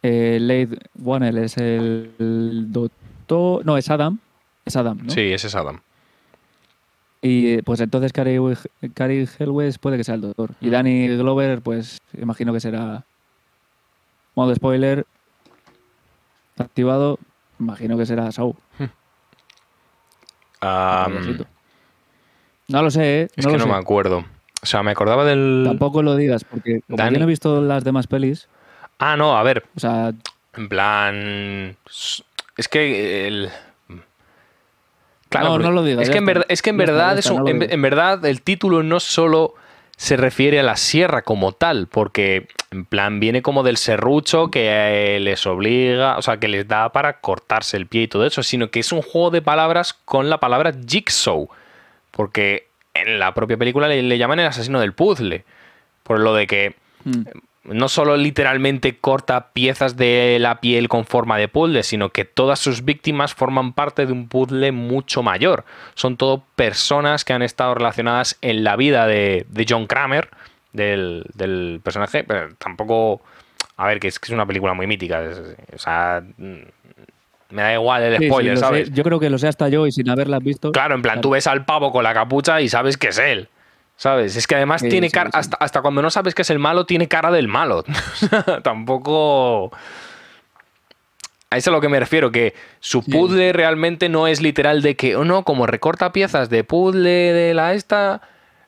[0.03, 3.65] Eh, Leigh Whannell es el, el doctor...
[3.65, 4.19] No, es Adam.
[4.63, 5.09] Es Adam, ¿no?
[5.09, 5.79] Sí, ese es Adam.
[7.21, 8.37] Y eh, pues entonces Cary,
[8.93, 10.51] Cary Elwes puede que sea el doctor.
[10.59, 13.03] Y Danny Glover, pues imagino que será...
[14.35, 15.05] Modo spoiler.
[16.57, 17.19] Activado.
[17.59, 18.55] Imagino que será Saul.
[20.61, 21.45] Ah, Payasito.
[22.71, 23.27] No lo sé, ¿eh?
[23.35, 23.69] es no que no sé.
[23.69, 24.25] me acuerdo.
[24.63, 25.63] O sea, me acordaba del.
[25.65, 27.13] Tampoco lo digas, porque como Dani.
[27.13, 28.47] yo no he visto las demás pelis,
[28.99, 29.65] Ah, no, a ver.
[29.75, 30.11] o sea,
[30.55, 31.75] En plan.
[32.57, 33.49] Es que el.
[35.29, 37.47] Claro, No, no lo digas, Es que en verdad, es que en verdad, está, no
[37.47, 39.53] en verdad el título no solo
[39.95, 45.15] se refiere a la sierra como tal, porque en plan viene como del serrucho que
[45.15, 48.41] eh, les obliga, o sea, que les da para cortarse el pie y todo eso,
[48.43, 51.47] sino que es un juego de palabras con la palabra jigsaw,
[52.11, 55.43] porque en la propia película le, le llaman el asesino del puzzle,
[56.03, 57.21] por lo de que mm,
[57.63, 62.59] no solo literalmente corta piezas de la piel con forma de puzzle, sino que todas
[62.59, 65.63] sus víctimas forman parte de un puzzle mucho mayor.
[65.93, 70.29] Son todo personas que han estado relacionadas en la vida de, de John Kramer,
[70.73, 73.21] del, del personaje, pero tampoco...
[73.77, 75.23] A ver, que es, que es una película muy mítica.
[75.23, 75.41] es-
[75.73, 76.55] o sea, mm,
[77.51, 78.61] me da igual el sí, sí, spoiler, sé.
[78.61, 78.91] ¿sabes?
[78.93, 80.71] Yo creo que lo sé hasta yo y sin haberla visto.
[80.71, 83.49] Claro, en plan, tú ves al pavo con la capucha y sabes que es él.
[83.97, 84.35] ¿Sabes?
[84.35, 86.85] Es que además Sí, tiene cara, hasta, hasta cuando no sabes que es el malo,
[86.87, 87.83] tiene cara del malo.
[88.63, 89.71] Tampoco.
[91.51, 93.11] A eso es a lo que me refiero, que su Sí.
[93.11, 97.53] puzzle realmente no es literal de que, oh no, como recorta piezas de puzzle de
[97.53, 98.21] la esta,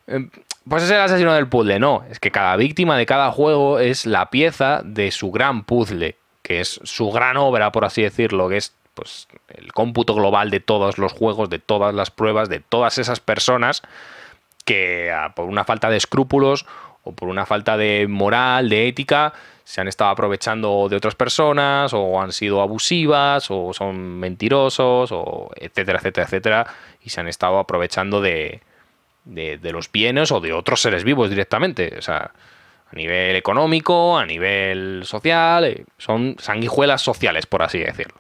[0.06, 0.28] eh,
[0.68, 1.80] pues es el asesino del puzzle.
[1.80, 6.18] No, es que cada víctima de cada juego es la pieza de su gran puzzle,
[6.60, 10.98] es su gran obra, por así decirlo, que es pues el cómputo global de todos
[10.98, 13.82] los juegos, de todas las pruebas, de todas esas personas
[14.66, 16.66] que ah, por una falta de escrúpulos
[17.04, 19.34] o por una falta de moral, de ética,
[19.66, 25.50] se han estado aprovechando de otras personas o han sido abusivas o son mentirosos o
[25.56, 26.68] etcétera, etcétera, etcétera
[27.02, 28.62] y se han estado aprovechando de,
[29.26, 31.96] de, de los bienes o de otros seres vivos directamente.
[31.98, 32.32] O sea,
[32.94, 38.16] a nivel económico, a nivel social, eh, son sanguijuelas sociales, por así decirlo.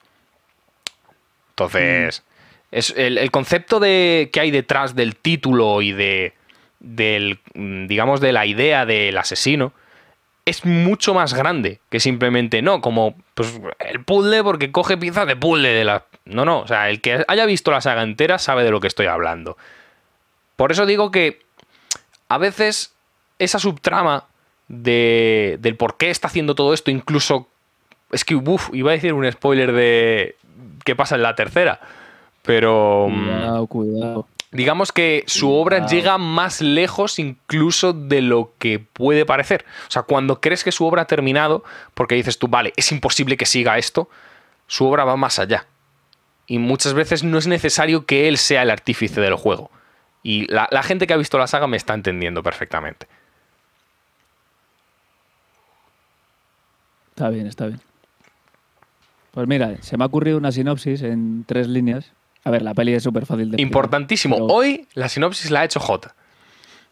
[1.52, 2.24] Entonces,
[2.72, 6.34] es el, el concepto de que hay detrás del título y de
[6.80, 9.72] del mm, digamos de la idea del asesino
[10.46, 15.38] es mucho más grande que simplemente no como pues el puzzle porque coge piezas de
[15.38, 18.66] puzzle de la no no o sea el que haya visto la saga entera sabe
[18.66, 19.56] de lo que estoy hablando
[20.58, 21.40] por eso digo que
[22.28, 22.94] a veces
[23.40, 24.26] esa subtrama
[24.67, 27.47] de, del por qué está haciendo todo esto incluso
[28.12, 30.36] es que uf, iba a decir un spoiler de
[30.86, 31.80] qué pasa en la tercera
[32.43, 34.28] pero mm, Cuidado, cuidado.
[34.52, 35.95] digamos que su obra Cuidado.
[35.95, 39.65] llega más lejos incluso de lo que puede parecer.
[39.88, 43.38] O sea, cuando crees que su obra ha terminado, porque dices tú, vale, es imposible
[43.38, 44.10] que siga esto,
[44.67, 45.65] su obra va más allá.
[46.45, 49.71] Y muchas veces no es necesario que él sea el artífice del juego.
[50.21, 53.08] Y la, la gente que ha visto la saga me está entendiendo perfectamente.
[57.13, 57.80] Está bien, está bien.
[59.32, 62.12] Pues mira, se me ha ocurrido una sinopsis en tres líneas.
[62.43, 64.36] A ver, la peli es súper fácil de Importantísimo.
[64.36, 66.13] pero- Hoy la sinopsis la ha hecho J.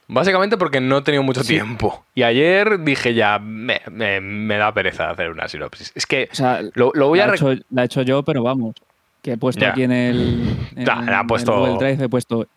[0.08, 2.04] Básicamente porque no he tenido mucho tiempo.
[2.16, 5.92] Y ayer dije ya, me, me- me da pereza hacer una sinopsis.
[5.96, 7.28] Es que O sea, lo, lo voy a...
[7.28, 8.76] la, he rec- hecho, la he hecho yo, pero vamos.
[9.22, 9.70] Que he puesto Ya.
[9.72, 10.58] aquí en el.
[10.76, 12.48] En, la ha en puesto- Google Drive he puesto.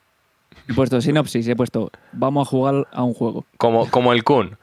[0.68, 1.90] He puesto sinopsis y he puesto.
[2.12, 3.44] Vamos a jugar a un juego.
[3.58, 4.56] Como, como el Kun.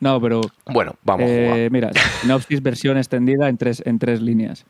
[0.00, 0.40] No, pero.
[0.66, 1.70] Bueno, vamos a eh, jugar.
[1.70, 1.90] mira,
[2.22, 4.64] sinopsis versión extendida en tres, en tres líneas.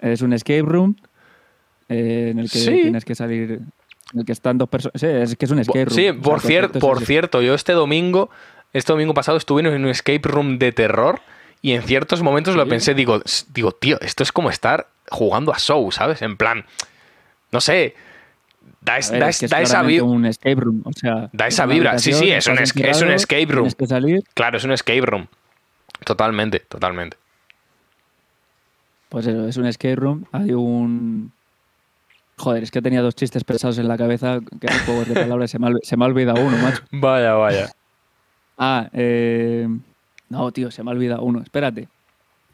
[0.00, 0.96] Es un escape room
[1.88, 2.70] eh, en el que Sí.
[2.82, 3.60] tienes que salir.
[4.12, 5.00] En el que están dos personas.
[5.00, 5.94] Sí, es que es un escape room.
[5.96, 8.30] Sí, O sea, por, cier- es por cierto, yo este domingo,
[8.72, 11.20] este domingo pasado estuve en un escape room de terror
[11.62, 13.20] y en ciertos momentos lo pensé, digo,
[13.52, 16.22] digo, tío, esto es como estar jugando a Show, ¿sabes?
[16.22, 16.64] En plan,
[17.50, 17.94] no sé,
[18.80, 20.04] da, es- ver, da es es- que es da esa vibra.
[20.04, 20.82] un escape room.
[20.84, 21.98] O sea, Da es esa vibra.
[21.98, 23.64] Sí, sí, es un es- un escape room.
[23.64, 24.24] Tienes que salir.
[24.34, 25.26] Claro, es un escape room.
[26.04, 27.16] Totalmente, totalmente.
[29.08, 30.24] Pues eso, es un escape room.
[30.32, 31.32] Hay un.
[32.38, 35.50] Joder, es que tenía dos chistes pensados en la cabeza, que eran juegos de palabras,
[35.50, 36.82] se me, se me ha olvidado uno, macho.
[36.90, 37.70] Vaya, vaya.
[38.58, 39.68] Ah, eh...
[40.28, 41.40] No, tío, se me ha olvidado uno.
[41.40, 41.88] Espérate.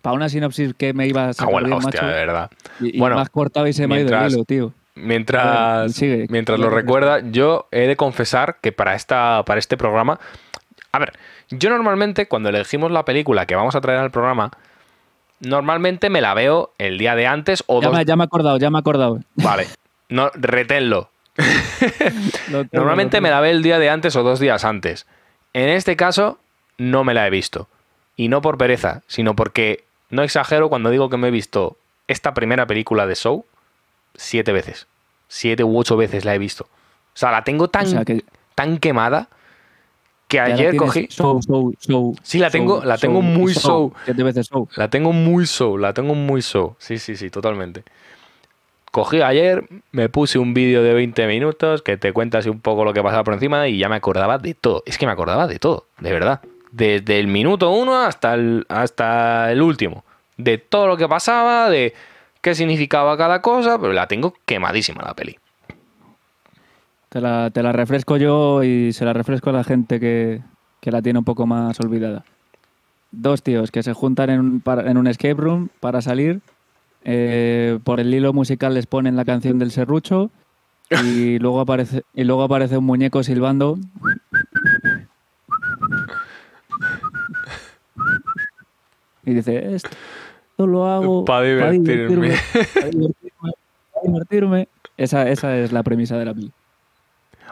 [0.02, 2.50] Para una sinopsis que me iba a sacar en la bien, hostia, macho, de verdad.
[2.80, 4.72] y, Bueno, has cortado y se me ha ido el hilo, tío.
[4.94, 10.18] Mientras, ver, mientras lo recuerda, yo he de confesar que para, esta, para este programa.
[10.92, 11.12] A ver,
[11.50, 14.50] yo normalmente cuando elegimos la película que vamos a traer al programa,
[15.40, 17.96] normalmente me la veo el día de antes o Ya dos.
[17.96, 19.20] me, ya me he acordado, ya me he acordado.
[19.36, 19.66] Vale,
[20.08, 21.10] no, reténlo.
[22.72, 25.06] Normalmente me la ve el día de antes o dos días antes.
[25.54, 26.38] En este caso,
[26.78, 27.68] no me la he visto.
[28.16, 31.78] Y no por pereza, sino porque no exagero cuando digo que me he visto
[32.08, 33.46] esta primera película de Show
[34.14, 34.86] siete veces.
[35.28, 36.64] Siete u ocho veces la he visto.
[36.64, 36.68] O
[37.16, 39.28] sea, la tengo tan, O sea, que tan quemada
[40.28, 41.06] que ayer cogí.
[41.10, 43.92] Show, show, show, Sí, la tengo- show, la tengo muy show.
[44.04, 44.68] Siete veces show.
[44.76, 46.74] La tengo muy show, la tengo muy show.
[46.78, 47.82] Sí, sí, sí, totalmente.
[48.90, 52.84] Cogí ayer, me puse un vídeo de 20 minutos que te cuenta así un poco
[52.84, 54.82] lo que pasaba por encima y ya me acordaba de todo.
[54.84, 56.40] Es que me acordaba de todo, de verdad.
[56.72, 60.04] Desde el minuto uno hasta el, hasta el último.
[60.36, 61.94] De todo lo que pasaba, de
[62.42, 65.38] qué significaba cada cosa, pero la tengo quemadísima la peli.
[67.08, 70.42] Te la, te la refresco yo y se la refresco a la gente que,
[70.80, 72.24] que la tiene un poco más olvidada.
[73.10, 76.40] Dos tíos que se juntan en un, en un escape room para salir.
[77.04, 80.30] eh, por el hilo musical les ponen la canción del serrucho
[81.04, 83.78] y luego aparece, y luego aparece un muñeco silbando.
[89.24, 89.90] Y dice, esto
[90.66, 92.28] lo hago Pa' divertirme".
[92.28, 93.52] pa' divertirme,
[93.92, 94.68] pa' divertirme".
[94.96, 96.52] Esa, esa es la premisa de la peli.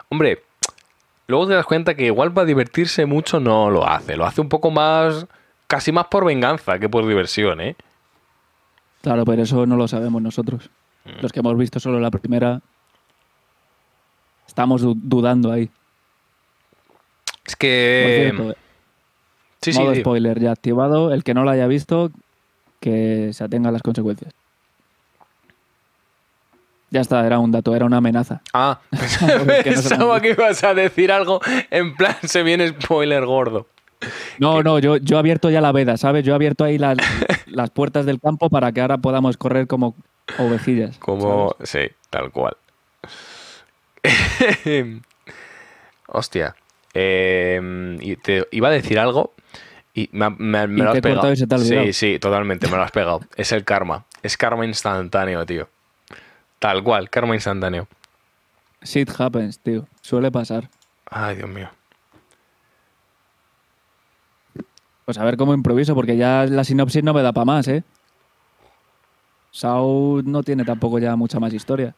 [0.09, 0.43] Hombre,
[1.27, 4.15] luego te das cuenta que igual para divertirse mucho no lo hace.
[4.15, 5.25] Lo hace un poco más,
[5.67, 7.75] casi más por venganza que por diversión, ¿eh?
[9.01, 10.69] Claro, pero eso no lo sabemos nosotros.
[11.05, 11.21] Mm.
[11.21, 12.61] Los que hemos visto solo la primera,
[14.47, 15.69] estamos du- dudando ahí.
[17.45, 18.31] Es que...
[18.35, 18.55] cierto, Eh,
[19.63, 21.13] Sí, modo spoiler ya activado.
[21.13, 22.09] El que no lo haya visto,
[22.81, 24.33] que se atenga a las consecuencias.
[26.89, 28.41] Ya está, era un dato, era una amenaza.
[28.53, 31.39] Ah, han pensaba que ibas a decir algo
[31.69, 33.67] en plan se viene spoiler gordo.
[34.39, 36.25] No, no, yo, yo he abierto ya la veda, ¿sabes?
[36.25, 36.97] Yo he abierto ahí las,
[37.45, 39.95] las puertas del campo para que ahora podamos correr como
[40.37, 40.97] ovejillas.
[40.97, 41.55] Como...
[41.59, 41.69] ¿sabes?
[41.69, 42.57] Sí, tal cual.
[46.07, 46.55] Hostia.
[46.93, 49.33] Eh, te iba a decir algo
[49.93, 51.35] y me, me- me Y lo has pegado.
[51.35, 53.21] sí, sí, totalmente, me lo has pegado.
[53.35, 54.05] Es el karma.
[54.23, 55.67] Es karma instantáneo, tío.
[56.59, 57.87] Tal cual, karma instantáneo.
[58.83, 59.87] Shit happens, tío.
[60.01, 60.69] Suele pasar.
[61.09, 61.69] Ay, Dios mío.
[65.05, 67.83] Pues a ver cómo improviso, porque ya la sinopsis no me da para más, ¿eh?
[69.51, 71.93] Sau no tiene tampoco ya mucha más historia.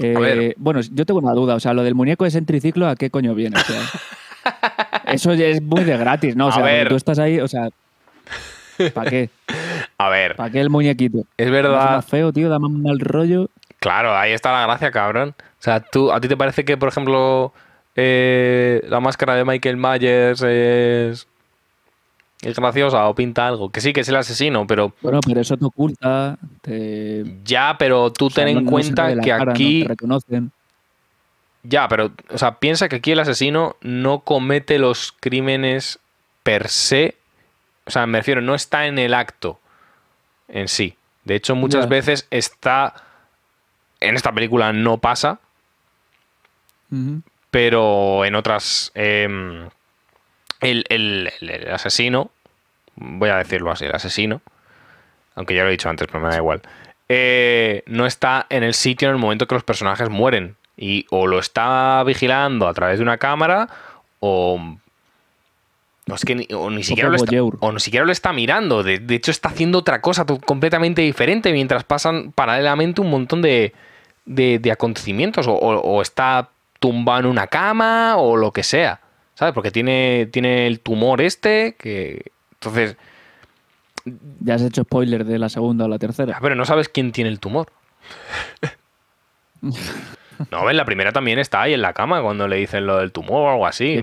[0.00, 0.54] Eh.
[0.56, 1.56] Bueno, yo tengo una duda.
[1.56, 3.58] O sea, lo del muñeco ese en triciclo, ¿a qué coño viene?
[3.58, 3.80] O sea,
[5.12, 6.48] eso ya es muy de gratis, ¿no?
[6.48, 6.88] O sea, ver.
[6.88, 7.68] tú estás ahí, o sea,
[8.94, 9.30] ¿para qué?
[9.98, 11.18] A ver, ¿Para qué el muñequito?
[11.36, 11.96] es Es verdad.
[11.96, 13.48] más feo, tío, da más mal rollo.
[13.80, 15.34] Claro, ahí está la gracia, cabrón.
[15.38, 17.52] O sea, tú, ¿a ti te parece que, por ejemplo,
[17.96, 21.26] eh, la máscara de Michael Myers es,
[22.42, 23.70] es graciosa o pinta algo?
[23.70, 27.24] Que sí, que es el asesino, pero Bueno, pero eso te oculta, te...
[27.44, 29.82] ya, pero tú o sea, ten no- en cuenta que cara, no aquí...
[29.82, 30.52] te reconocen.
[31.62, 35.98] Ya, pero, o sea, piensa que aquí el asesino no comete los crímenes
[36.42, 37.16] per se.
[37.86, 39.58] O sea, me refiero, no está en el acto
[40.48, 40.96] en sí.
[41.24, 42.94] De hecho, muchas veces está.
[44.00, 45.40] En esta película no pasa,
[47.50, 48.92] pero en otras.
[48.94, 49.68] em,
[50.60, 52.30] el, el- el- el asesino,
[52.96, 54.40] voy a decirlo así, el asesino,
[55.34, 56.62] aunque ya lo he dicho antes, pero me da igual,
[57.08, 60.56] eh, no está en el sitio en el momento que los personajes mueren.
[60.80, 63.68] Y o lo está vigilando a través de una cámara,
[64.20, 64.60] o.
[66.08, 68.82] o es que ni, o ni siquiera lo está, o ni siquiera lo está mirando.
[68.84, 73.74] De, de hecho, está haciendo otra cosa completamente diferente mientras pasan paralelamente un montón de,
[74.24, 75.48] de, de acontecimientos.
[75.48, 79.00] O, o- o está tumbado en una cama o lo que sea.
[79.34, 79.52] ¿Sabes?
[79.52, 82.30] Porque tiene, tiene el tumor este que...
[82.54, 82.96] Entonces,
[84.40, 86.38] Ya has hecho spoiler de la segunda o la tercera.
[86.40, 87.66] pero no sabes quién tiene el tumor.
[90.50, 93.12] No, en la primera también está ahí en la cama cuando le dicen lo del
[93.12, 94.02] tumor o algo así.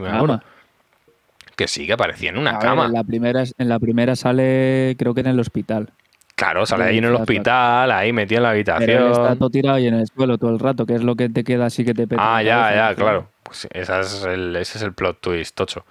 [1.56, 2.86] Que sí, que aparecía en una A ver, cama.
[2.86, 5.90] en, la primera, en la primera sale, creo que en el hospital.
[6.36, 9.12] Claro, sale ahí en el hospital, ahí metido en la Pero él habitación.
[9.12, 11.46] está todo tirado y en el suelo todo el rato, que es lo que te
[11.46, 12.22] queda así que te peta.
[12.36, 13.30] Ah, ya, ya, claro.
[13.44, 15.86] Pues esa es el- ese es el plot twist, tocho.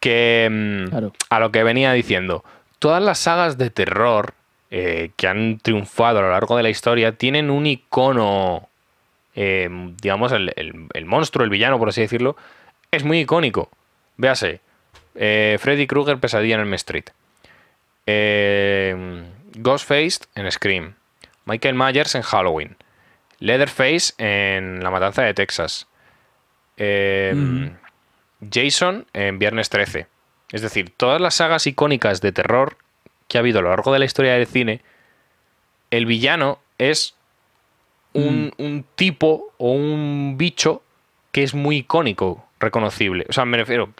[0.00, 1.12] Que mm, Claro.
[1.30, 2.44] a lo que venía diciendo,
[2.78, 4.34] todas las sagas de terror
[4.70, 8.68] eh, que han triunfado a lo largo de la historia tienen un icono,
[9.42, 9.68] eh,
[10.02, 12.36] digamos, el, el- el monstruo, el villano, por así decirlo,
[12.90, 13.70] es muy icónico.
[14.18, 14.60] Véase,
[15.14, 17.04] eh, Freddy Krueger, Pesadilla en el Street.
[18.06, 19.24] Eh,
[19.56, 20.94] Ghostface en Scream.
[21.44, 22.76] Michael Myers en Halloween.
[23.38, 25.86] Leatherface en La Matanza de Texas.
[26.76, 27.70] Ujú.
[28.52, 30.06] Jason en Viernes 13.
[30.52, 32.76] Es decir, todas las sagas icónicas de terror
[33.28, 34.82] que ha habido a lo largo de la historia del cine,
[35.90, 37.14] el villano es
[38.12, 40.82] un, un tipo o un bicho
[41.32, 43.26] que es muy icónico, reconocible.
[43.28, 43.90] O sea, me refiero,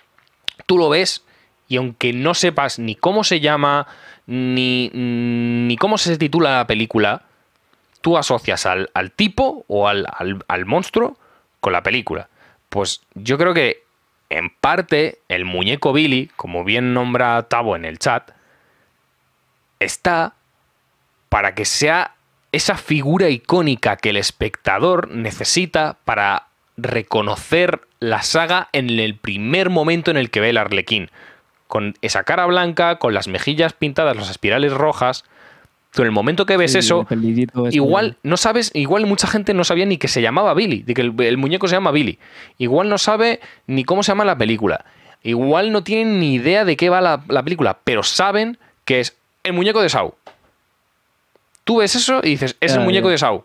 [0.66, 1.24] tú lo ves
[1.68, 3.86] y aunque no sepas ni cómo se llama,
[4.26, 7.22] ni, ni cómo se titula la película,
[8.00, 11.16] tú asocias al, al tipo o al, al- al monstruo
[11.60, 12.28] con la película.
[12.68, 13.84] Pues yo creo que
[14.30, 18.30] en parte el muñeco Billy, como bien nombra Tavo en el chat,
[19.78, 20.34] está
[21.28, 22.14] para que sea
[22.52, 30.10] esa figura icónica que el espectador necesita para reconocer la saga en el primer momento
[30.10, 31.10] en el que ve el arlequín.
[31.68, 35.24] Con esa cara blanca, con las mejillas pintadas, las espirales rojas.
[35.92, 37.06] Tú en el momento que ves Sí, eso,
[37.70, 41.00] igual no sabes, igual mucha gente no sabía ni que se llamaba Billy, de que
[41.02, 42.18] el, el muñeco se llama Billy.
[42.58, 44.84] Igual no sabe ni cómo se llama la película.
[45.22, 49.16] Igual no tienen ni idea de qué va la, la película, pero saben que es
[49.42, 50.14] el muñeco de Sau.
[51.70, 53.44] Tú ves eso y dices, es el muñeco de Sau.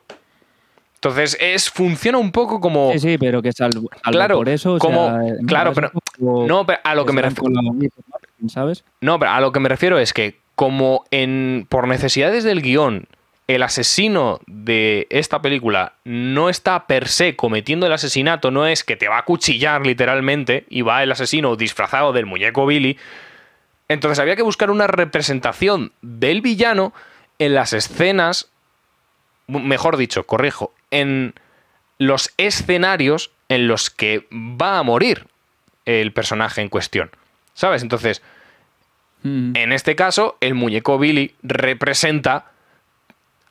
[0.95, 2.91] Entonces, es, funciona un poco como.
[2.93, 4.73] Sí, sí, pero que salvo, salvo Claro, por eso.
[4.73, 7.93] o como- sea, claro, pero- No, pero a lo que me se dan refiero.
[8.47, 8.83] ¿Sabes?
[8.99, 13.07] No, pero a lo que me refiero es que como en por necesidades del guion
[13.47, 18.95] el asesino de esta película no está per se cometiendo el asesinato, no es que
[18.95, 22.97] te va a cuchillar literalmente y va el asesino disfrazado del muñeco Billy,
[23.87, 26.91] entonces había que buscar una representación del villano
[27.39, 28.49] en las escenas,
[29.47, 31.33] mejor dicho, corrijo, en
[31.97, 35.27] los escenarios en los que va a morir
[35.85, 37.11] el personaje en cuestión.
[37.53, 37.83] ¿Sabes?
[37.83, 38.21] Entonces,
[39.25, 39.55] Mm.
[39.55, 42.45] en este caso, el muñeco Billy representa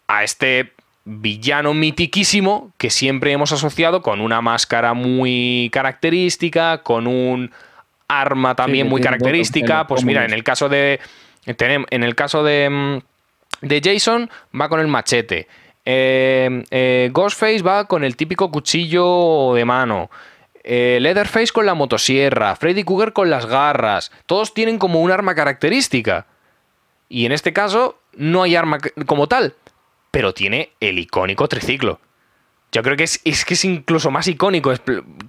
[0.06, 0.72] a este
[1.04, 7.50] villano mitiquísimo que siempre hemos asociado con una máscara muy característica, con un
[8.06, 9.88] arma también muy característica.
[9.88, 11.00] Pues mira, en el caso de.
[11.44, 13.02] En el caso de.
[13.60, 15.48] De Jason va con el machete.
[15.84, 20.10] Eh, eh, Ghostface va con el típico cuchillo de mano.
[20.62, 22.56] Eh, Leatherface con la motosierra.
[22.56, 24.10] Freddy Krueger con las garras.
[24.26, 26.26] Todos tienen como un arma característica.
[27.08, 29.54] Y en este caso no hay arma como tal.
[30.10, 32.00] Pero tiene el icónico triciclo.
[32.72, 34.72] Yo creo que es, es que es incluso más icónico.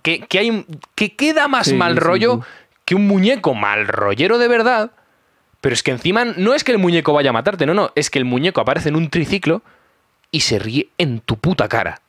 [0.04, 2.50] que, que hay, un- que queda más Sí, mal sí, rollo sí.
[2.86, 4.92] que un muñeco mal rollero de verdad.
[5.66, 7.92] Pero es que encima no es que el muñeco vaya a matarte, no, no.
[7.96, 9.64] Es que el muñeco aparece en un triciclo
[10.30, 12.02] y se ríe en tu puta cara.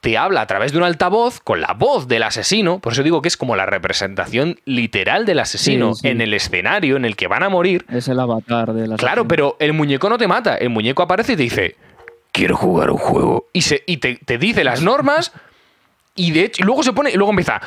[0.00, 2.78] Te habla a través de un altavoz con la voz del asesino.
[2.78, 6.08] Por eso digo que es como la representación literal del asesino Sí, sí.
[6.08, 7.84] en el escenario en el que van a morir.
[7.90, 10.56] Es el avatar de la Claro, pero el muñeco no te mata.
[10.56, 11.76] El muñeco aparece y te dice,
[12.32, 13.48] quiero jugar un juego.
[13.52, 15.30] Y, se, y te, te dice las normas
[16.14, 17.60] y de hecho, y luego se pone, y luego empieza...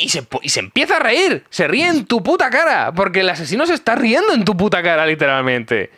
[0.00, 1.44] Y se, y se empieza a reír.
[1.50, 2.92] Se ríe en tu puta cara.
[2.92, 5.90] Porque el asesino se está riendo en tu puta cara, literalmente.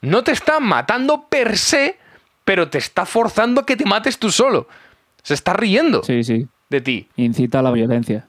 [0.00, 1.98] No te está matando per se,
[2.44, 4.68] pero te está forzando a que te mates tú solo.
[5.22, 6.48] Se está riendo Sí, sí.
[6.68, 7.08] de ti.
[7.16, 8.26] Incita a la violencia.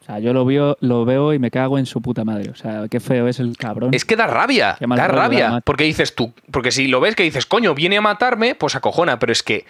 [0.00, 2.50] O sea, yo lo veo, lo veo y me cago en su puta madre.
[2.50, 3.94] O sea, qué feo es el cabrón.
[3.94, 5.62] Es que da rabia, da rabia.
[5.64, 9.18] Porque dices tú, porque si lo ves que dices, coño, viene a matarme, pues acojona,
[9.18, 9.64] pero es que,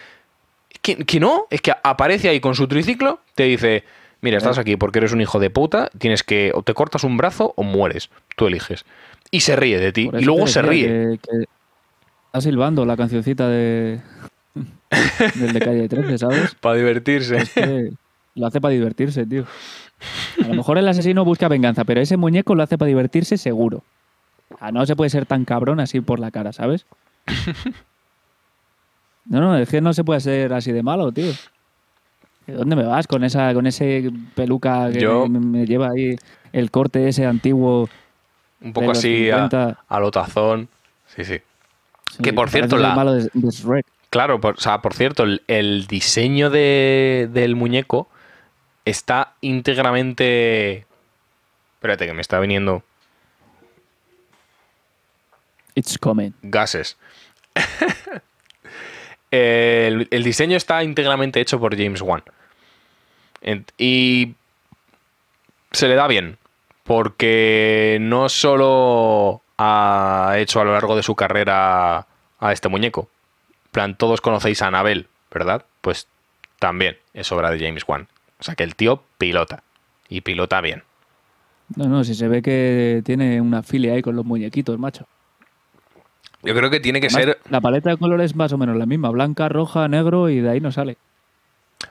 [0.83, 3.85] que, que no, es que aparece ahí con su triciclo, te dice,
[4.21, 7.17] mira, estás aquí porque eres un hijo de puta, tienes que, o te cortas un
[7.17, 8.85] brazo o mueres, tú eliges.
[9.31, 10.87] Y se ríe de ti, y luego se ríe.
[10.87, 11.45] Que, que
[12.27, 14.01] está silbando la cancioncita de
[15.35, 16.55] del de calle 13, ¿sabes?
[16.57, 17.37] Para divertirse.
[17.37, 17.93] Es que
[18.35, 19.47] lo hace para divertirse, tío.
[20.43, 23.83] A lo mejor el asesino busca venganza, pero ese muñeco lo hace para divertirse seguro.
[24.61, 26.87] Ah, no se puede ser tan cabrón así por la cara, ¿sabes?
[29.27, 31.33] No, no, es que no se puede ser así de malo, tío.
[32.47, 36.17] ¿De dónde me vas con esa con ese peluca que Yo- me, me lleva ahí
[36.53, 37.89] el corte ese antiguo?
[38.61, 39.85] Un poco así a, 50?
[39.89, 40.69] a lo tazón.
[41.07, 41.41] Sí, sí.
[42.11, 43.87] Sí, Que, por cierto, la- malo de, de Shrek.
[44.11, 48.09] Claro, por, o sea, por cierto, el, el diseño de- del muñeco
[48.85, 50.87] está íntegramente.
[51.77, 52.83] Espérate, que me está viniendo
[55.75, 56.33] It's coming.
[56.43, 56.97] gases.
[59.35, 62.23] el, diseño está íntegramente hecho por James Wan.
[63.79, 64.35] Y
[65.73, 66.39] se le da bien.
[66.85, 72.07] Porque no solo ha hecho a lo largo de su carrera
[72.39, 73.09] a este muñeco.
[73.73, 75.65] Plan, todos conocéis a Anabel, ¿verdad?
[75.81, 76.09] Pues
[76.59, 78.09] también es obra de James Wan.
[78.39, 79.63] O sea que el tío pilota.
[80.09, 80.83] Y pilota bien.
[81.77, 85.07] No, no, si se ve que tiene una filia ahí con los muñequitos, macho.
[86.45, 87.39] Yo creo que tiene que Además, ser.
[87.51, 89.11] La paleta de colores es más o menos la misma.
[89.11, 90.97] Blanca, roja, negro y de ahí no sale.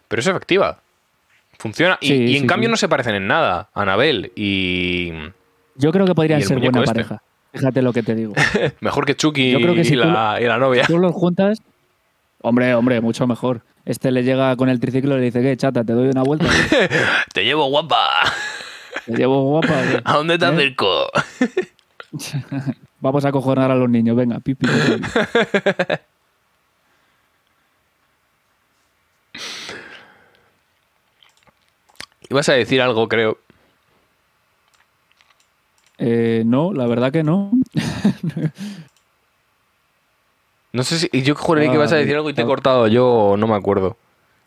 [0.08, 0.80] Pero es efectiva.
[1.60, 1.97] Funciona.
[2.01, 2.72] Y, Sí, y en sí, cambio sí.
[2.72, 3.70] no se parecen en nada.
[3.74, 5.12] Anabel y.
[5.76, 6.93] Yo creo que podrían ¿Y el ser buena este?
[6.93, 7.22] pareja.
[7.54, 8.34] Fíjate lo que te digo.
[8.82, 10.84] Mejor que Chucky Yo creo que y, si tú la, y la novia.
[10.88, 11.62] Tú los juntas.
[12.41, 13.62] Hombre, hombre, mucho mejor.
[13.86, 15.84] Este le llega con el triciclo y le dice, ¿qué, chata?
[15.84, 16.45] ¿Te doy una vuelta?
[17.34, 18.08] Te llevo guapa.
[19.06, 19.74] ¿Te llevo guapa?
[20.04, 20.49] ¿A dónde te ¿Eh?
[20.49, 21.10] acerco?
[23.04, 24.66] Vamos a acojonar a los niños, venga, pipi.
[32.30, 33.38] Ibas a decir algo, creo.
[35.97, 37.51] Eh, no, la verdad que no.
[40.76, 41.22] No sé si.
[41.22, 43.45] Yo juraría que ibas a Ah, decir algo y te he cortado yo, o no
[43.45, 43.95] me acuerdo.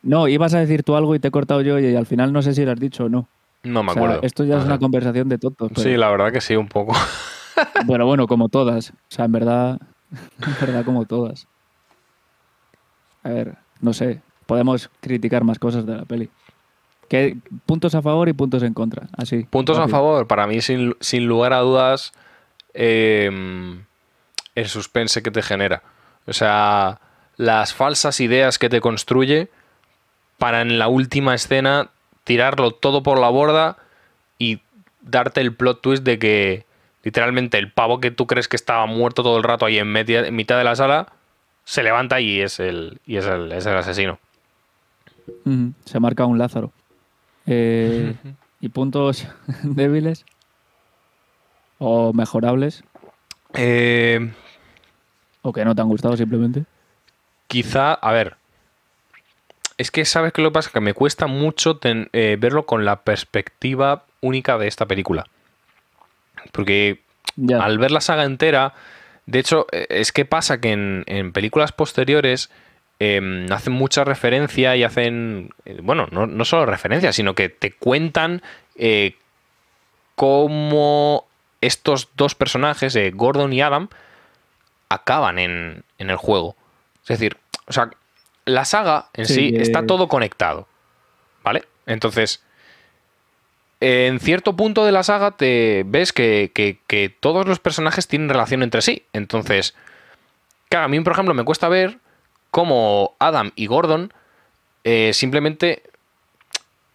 [0.02, 2.42] No, ibas a decir tú algo y te he cortado yo y al final no
[2.42, 3.28] sé si lo has dicho o no.
[3.62, 4.22] No me O sea, acuerdo.
[4.26, 5.70] esto ya es una conversación de tontos.
[5.72, 6.94] Pero, Sí, la verdad que sí, un poco.
[7.84, 8.90] Bueno, bueno, como todas.
[8.90, 9.80] O sea, en verdad,
[10.10, 11.46] en verdad como todas.
[13.22, 14.20] A ver, no sé.
[14.46, 16.30] Podemos criticar más cosas de la peli.
[17.08, 17.36] ¿Qué
[17.66, 19.08] puntos a favor y puntos en contra?
[19.16, 19.44] Así.
[19.44, 22.12] Puntos a favor, para mí, sin, sin lugar a dudas,
[22.74, 23.30] eh,
[24.54, 25.82] el suspense que te genera.
[26.26, 27.00] O sea,
[27.36, 29.48] las falsas ideas que te construye
[30.38, 31.90] para en la última escena
[32.24, 33.76] tirarlo todo por la borda
[34.38, 34.60] y
[35.00, 36.66] darte el plot twist de que
[37.06, 40.26] literalmente el pavo que tú crees que estaba muerto todo el rato ahí en, media-
[40.26, 41.06] en mitad de la sala
[41.64, 44.18] se levanta y es el, y es el, es el asesino.
[45.84, 46.72] Se marca un Lázaro.
[47.46, 48.16] Eh,
[48.60, 49.28] ¿Y puntos
[49.62, 50.24] débiles?
[51.78, 52.82] ¿O mejorables?
[53.54, 54.32] Eh,
[55.42, 56.64] ¿O que no te han gustado simplemente?
[57.46, 58.36] quizá, a ver,
[59.78, 62.84] es que sabes que lo que pasa que me cuesta mucho ten- eh, verlo con
[62.84, 65.26] la perspectiva única de esta película.
[66.52, 67.00] Porque
[67.36, 67.58] Ya.
[67.62, 68.74] al ver la saga entera,
[69.26, 72.50] de hecho, eh, es que pasa que en, en películas posteriores
[73.00, 77.72] eh, hacen mucha referencia y hacen, eh, bueno, no, no solo referencia, sino que te
[77.72, 78.42] cuentan
[78.76, 79.16] eh,
[80.14, 81.26] cómo
[81.60, 83.88] estos dos personajes, eh, Gordon y Adam,
[84.88, 86.56] acaban en, en el juego.
[87.02, 87.36] Es decir,
[87.66, 87.90] o sea,
[88.44, 90.68] la saga en sí, Sí, eh, está todo conectado.
[91.42, 91.64] ¿Vale?
[91.86, 92.42] Entonces,
[93.80, 98.62] en cierto punto de la saga te ves que, que- todos los personajes tienen relación
[98.62, 99.04] entre sí.
[99.12, 99.74] Entonces,
[100.68, 101.98] claro, a mí, por ejemplo, me cuesta ver
[102.50, 104.12] cómo Adam y Gordon
[104.84, 105.82] eh, simplemente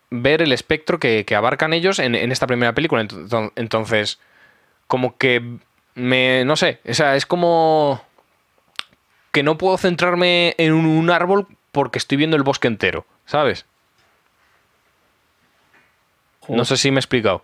[0.10, 3.04] ver el espectro que, abarcan ellos en, esta primera película.
[3.04, 4.20] Enton- Entonces,
[4.88, 5.58] como que
[5.96, 6.44] me.
[6.46, 8.02] No sé, o sea, es como.
[9.32, 13.66] que no puedo centrarme en un árbol porque estoy viendo el bosque entero, ¿sabes?
[16.50, 17.44] No sé si me he explicado.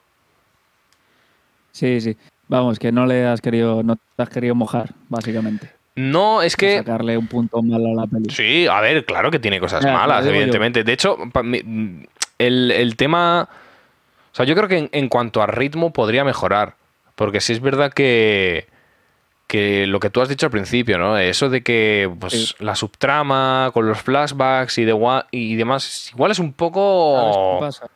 [1.71, 2.17] Sí, sí.
[2.47, 5.71] Vamos, que no le has querido, no te has querido mojar, básicamente.
[5.95, 6.77] No, es que.
[6.77, 8.29] Sacarle un punto malo a la peli.
[8.33, 10.31] Sí, a ver, claro que tiene cosas malas, yo.
[10.31, 10.83] evidentemente.
[10.83, 11.17] De hecho,
[12.39, 13.49] el, el tema.
[14.31, 16.75] O sea, yo creo que en, en cuanto a ritmo podría mejorar.
[17.15, 18.67] Porque sí es verdad que.
[19.47, 21.17] Que lo que tú has dicho al principio, ¿no?
[21.17, 22.55] Eso de que pues, Sí.
[22.59, 26.57] la subtrama con los flashbacks y, de, gua- y demás, igual es un ¿Sabes qué
[26.57, 27.57] poco.
[27.61, 27.87] pasa?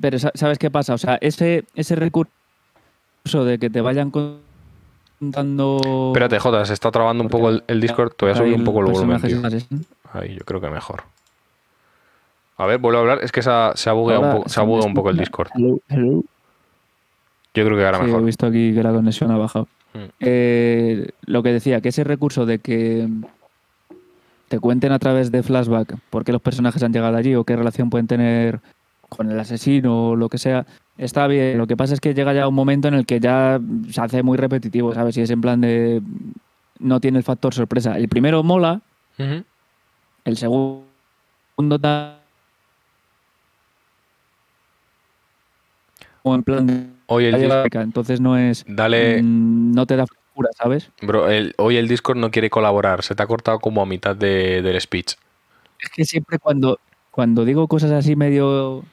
[0.00, 0.94] Pero sa- ¿sabes qué pasa?
[0.94, 5.80] O sea, ese, ese recurso de que te vayan contando...
[6.08, 8.12] Espérate, Jota, se está trabando un poco el, el Discord.
[8.14, 9.40] Te voy a subir un poco el volumen, tío.
[10.12, 11.02] Ahí, yo creo que mejor.
[12.56, 13.18] A ver, vuelvo a hablar.
[13.22, 15.16] Es que se ha, se ha bugueado un, poco, se ha bugueado un poco el
[15.16, 15.48] Discord.
[15.54, 16.22] Hello, hello.
[17.54, 18.22] Yo creo que ahora Sí, mejor.
[18.22, 19.68] he visto aquí que la conexión ha bajado.
[19.92, 19.98] Mm.
[20.20, 23.08] Eh, lo que decía, que ese recurso de que
[24.48, 27.56] te cuenten a través de flashback por qué los personajes han llegado allí o qué
[27.56, 28.60] relación pueden tener
[29.08, 30.66] con el asesino o lo que sea,
[30.98, 31.58] está bien.
[31.58, 34.22] Lo que pasa es que llega ya un momento en el que ya se hace
[34.22, 35.16] muy repetitivo, ¿sabes?
[35.16, 36.02] Y es en plan de...
[36.78, 37.96] no tiene el factor sorpresa.
[37.98, 38.80] El primero mola,
[39.18, 39.44] Ujú.
[40.24, 40.88] el segundo
[46.22, 50.48] o en plan de Hoy el, entonces no es Dale, mm, no te da frescura,
[50.56, 50.90] ¿sabes?
[51.02, 53.02] bro, el- hoy el Discord no quiere colaborar.
[53.02, 55.14] Se te ha cortado como a mitad de- del speech.
[55.78, 56.78] Es que siempre cuando,
[57.10, 58.84] cuando digo cosas así medio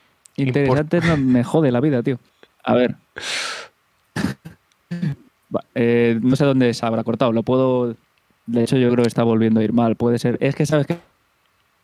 [0.47, 2.19] interesantes no- me jode la vida, tío.
[2.63, 2.95] A ver.
[5.75, 7.31] Eh, no sé dónde se habrá cortado.
[7.31, 7.95] Lo puedo.
[8.45, 9.95] De hecho, yo creo que está volviendo a ir mal.
[9.95, 10.37] Puede ser.
[10.41, 10.95] Es que, ¿sabes qué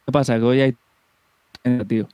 [0.06, 0.38] qué pasa?
[0.38, 0.76] Que hoy hay.
[1.88, 2.08] Tío.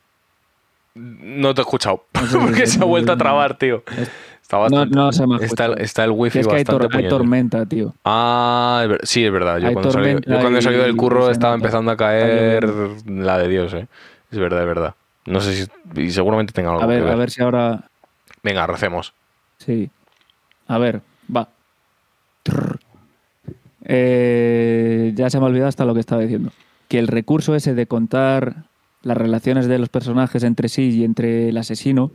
[0.95, 2.05] No te he escuchado.
[2.13, 3.83] No sé Porque por se ha vuelto a trabar, tío.
[3.97, 4.11] Es-
[4.43, 4.95] Está No, bastante.
[4.95, 5.75] no se me ha está, el- escuchado.
[5.85, 7.93] está el wifi es que hay, bastante tor- hay tormenta, tío.
[8.03, 9.57] Ah, es sí, es verdad.
[9.59, 12.67] Yo Hay cuando, salí, yo cuando he salido del curro estaba empezando a caer
[13.07, 13.87] la de Dios, ¿eh?
[14.31, 14.95] Es verdad, es verdad.
[15.26, 15.55] No sé
[15.95, 16.01] si.
[16.01, 17.13] Y seguramente tenga algo A ver, que ver.
[17.13, 17.89] a ver si ahora.
[18.43, 19.13] Venga, recemos.
[19.57, 19.89] Sí.
[20.67, 21.01] A ver,
[21.34, 21.47] va.
[23.86, 26.51] Eh, ya se me ha olvidado hasta lo que estaba diciendo.
[26.88, 28.63] Que el recurso ese de contar
[29.01, 32.11] las relaciones de los personajes entre sí y entre el asesino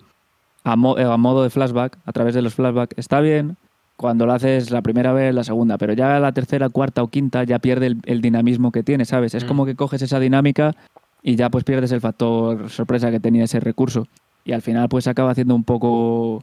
[0.64, 3.56] a, mo- eh, a modo de flashback, a través de los flashbacks, está bien
[3.96, 7.42] cuando lo haces la primera vez, la segunda, pero ya la tercera, cuarta o quinta
[7.42, 9.34] ya pierde el, el dinamismo que tiene, ¿sabes?
[9.34, 9.48] Es Mm.
[9.48, 10.74] como que coges esa dinámica
[11.28, 14.06] y ya pues pierdes el factor sorpresa que tenía ese recurso.
[14.44, 16.42] Y al final pues acaba haciendo un poco...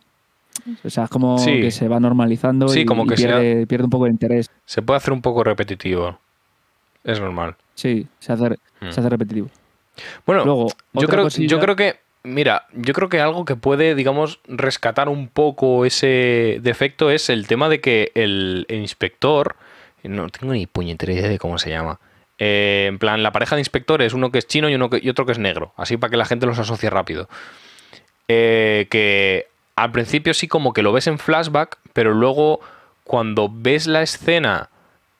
[0.84, 1.60] O sea, es como Sí.
[1.60, 4.12] que se va normalizando Sí, y, como y que sea- pierde, pierde un poco de
[4.12, 4.50] interés.
[4.66, 6.20] Se puede hacer un poco repetitivo.
[7.04, 7.56] Es normal.
[7.74, 8.90] Sí, se hace, Mm.
[8.92, 9.50] se hace repetitivo.
[10.26, 13.96] Bueno, Luego, yo creo, cosilla- yo creo que, mira, yo creo que algo que puede,
[13.96, 19.56] digamos, rescatar un poco ese defecto es el tema de que el, el inspector,
[20.04, 22.00] no tengo ni puñetera idea de cómo se llama.
[22.38, 25.10] Eh, en plan, la pareja de inspectores, uno que es chino y, uno que- y
[25.10, 27.30] otro que es negro, así para que la gente los asocie rápido.
[28.28, 32.60] Eh, que al principio sí como que lo ves en flashback, pero luego
[33.04, 34.70] cuando ves la escena,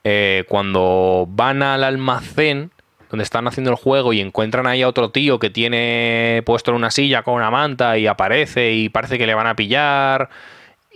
[0.04, 2.72] eh, cuando van al almacén
[3.10, 6.78] donde están haciendo el juego y encuentran ahí a otro tío que tiene puesto en
[6.78, 10.30] una silla con una manta y aparece y parece que le van a pillar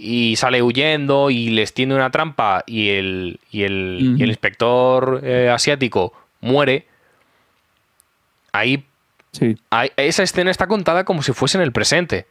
[0.01, 5.19] y sale huyendo y les tiende una trampa y el, y el, y el inspector
[5.23, 6.87] eh, asiático muere,
[8.51, 8.83] ahí
[9.31, 12.25] Sí, Ahí- esa escena está contada como si fuese en el presente.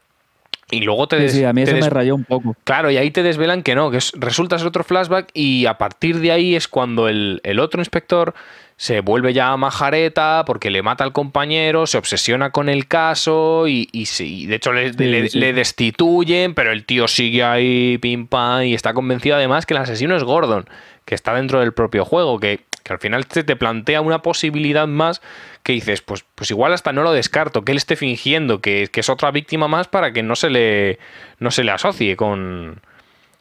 [0.68, 2.56] Y luego te, des- sí, a mí eso me rayó un poco.
[2.64, 5.78] Claro, y ahí te desvelan que no, que es- resulta ser otro flashback y a
[5.78, 8.34] partir de ahí es cuando el, el otro inspector
[8.80, 13.88] se vuelve ya majareta porque le mata al compañero, se obsesiona con el caso y,
[13.90, 15.38] y sí, y de hecho le, Sí, le- sí.
[15.40, 19.80] le destituyen, pero el tío sigue ahí, pim pam, y está convencido además que el
[19.80, 20.64] asesino es Gordon,
[21.04, 24.86] que está dentro del propio juego, que, que al final te, te plantea una posibilidad
[24.86, 25.22] más
[25.64, 29.00] que dices, pues, pues igual hasta no lo descarto, que él esté fingiendo que, que
[29.00, 31.00] es otra víctima más para que no se le,
[31.40, 32.80] no se le asocie con...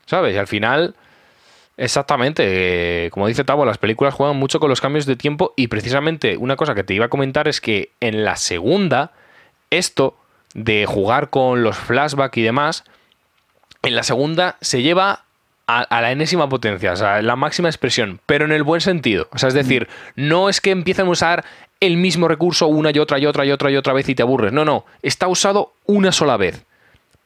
[0.07, 0.33] ¿Sabes?
[0.33, 0.95] Y al final,
[1.77, 5.67] exactamente, eh, como dice Tavo, las películas juegan mucho con los cambios de tiempo y
[5.67, 9.11] precisamente una cosa que te iba a comentar es que en la segunda,
[9.69, 10.17] esto
[10.53, 12.83] de jugar con los flashbacks y demás,
[13.83, 15.23] en la segunda se lleva
[15.67, 19.27] a, a la enésima potencia, o sea, la máxima expresión, pero en el buen sentido.
[19.31, 21.45] O sea, es decir, no es que empiecen a usar
[21.79, 24.23] el mismo recurso una y otra y otra y otra y otra vez y te
[24.23, 24.51] aburres.
[24.51, 26.63] No, no, está usado una sola vez,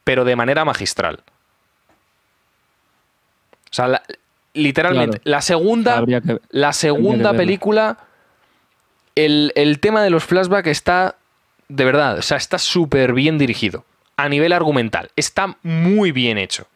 [0.04, 1.20] pero de manera magistral.
[3.70, 4.02] O sea, la-
[4.54, 5.30] literalmente, Claro.
[5.30, 7.98] la segunda, que- la segunda película,
[9.14, 11.16] el, el tema de los flashbacks está,
[11.68, 13.84] de verdad, o sea, está súper bien dirigido.
[14.16, 16.66] A nivel argumental, está muy bien hecho.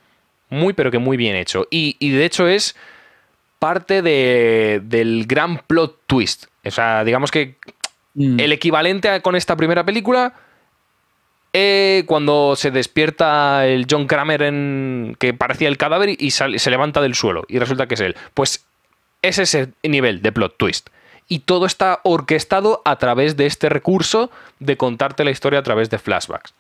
[0.49, 1.67] Muy, pero que muy bien hecho.
[1.71, 2.77] Y, y de hecho es
[3.59, 6.47] parte de- del gran plot twist.
[6.65, 7.57] O sea, digamos que
[8.15, 8.41] Mm.
[8.41, 10.35] el equivalente a- con esta primera película,
[11.59, 16.69] eh, cuando se despierta el John Kramer en, que parecía el cadáver y sale- se
[16.71, 18.15] levanta del suelo y resulta que es él.
[18.35, 18.67] Pues
[19.23, 20.91] es ese nivel de plot twist.
[21.29, 24.31] Y todo está orquestado a través de este recurso
[24.61, 26.53] de contarte la historia a través de flashbacks.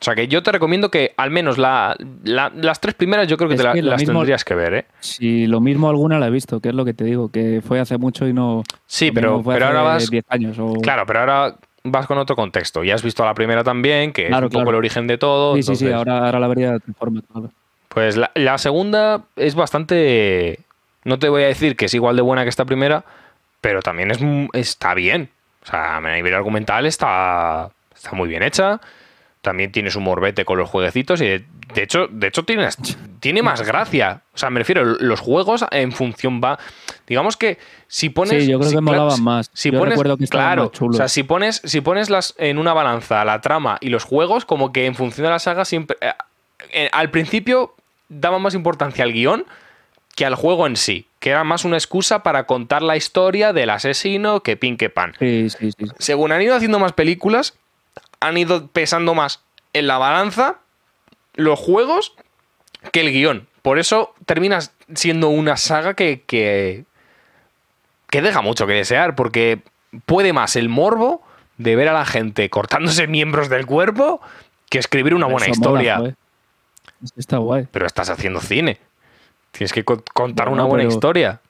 [0.00, 1.94] O sea que yo te recomiendo que al menos la-
[2.24, 4.42] la- las tres primeras yo creo que Es te la- que lo las mismo- tendrías
[4.44, 4.86] que ver, ¿eh?
[5.00, 7.78] Si lo mismo alguna la he visto, que es lo que te digo, que fue
[7.78, 8.64] hace mucho y no.
[8.86, 10.10] Sí, pero, pero ahora vas...
[10.10, 10.58] 10 años.
[10.58, 10.72] O...
[10.80, 11.54] Claro, pero ahora
[11.84, 12.84] vas con otro contexto.
[12.84, 15.56] Ya has visto la primera también, que es Claro, un poco el origen de todo.
[15.56, 17.22] Sí, sí, sí, ahora, ahora la vería de otra forma.
[17.30, 17.50] claro.
[17.88, 20.60] Pues la, la segunda es bastante.
[21.04, 23.04] No te voy a decir que es igual de buena que esta primera,
[23.60, 24.18] pero también es,
[24.54, 25.30] está bien.
[25.62, 28.80] O sea, a nivel argumental está, está muy bien hecha.
[29.42, 32.68] También tiene su morbete con los jueguecitos y de, de hecho, de hecho tiene,
[33.18, 34.22] tiene más gracia.
[34.34, 36.58] O sea, me refiero, los juegos en función va.
[37.08, 38.44] Digamos que si pones.
[38.44, 39.50] Sí, yo creo si- que molaban más.
[39.52, 40.94] Si Yo pones, recuerdo que claro, más chulos.
[40.94, 44.44] O sea, si pones, si pones las en una balanza la trama y los juegos,
[44.44, 45.96] como que en función de la saga siempre.
[46.00, 46.12] eh,
[46.72, 47.74] eh, al principio
[48.08, 49.44] daba más importancia al guion
[50.14, 53.70] que al juego en sí, que era más una excusa para contar la historia del
[53.70, 55.14] asesino que pin que pan.
[55.18, 55.86] Sí, sí, sí.
[55.98, 57.54] Según han ido haciendo más películas,
[58.22, 59.40] han ido pesando más
[59.72, 60.56] en la balanza
[61.34, 62.14] los juegos
[62.92, 63.48] que el guion.
[63.62, 66.84] Por eso terminas siendo una saga que, que,
[68.10, 69.60] que deja mucho que desear, porque
[70.06, 71.22] puede más el morbo
[71.58, 74.20] de ver a la gente cortándose miembros del cuerpo
[74.68, 76.14] que escribir una buena Eso historia.
[77.16, 77.66] Está guay.
[77.70, 78.78] pero estás haciendo cine.
[79.52, 81.40] Tienes que co- contar una buena historia.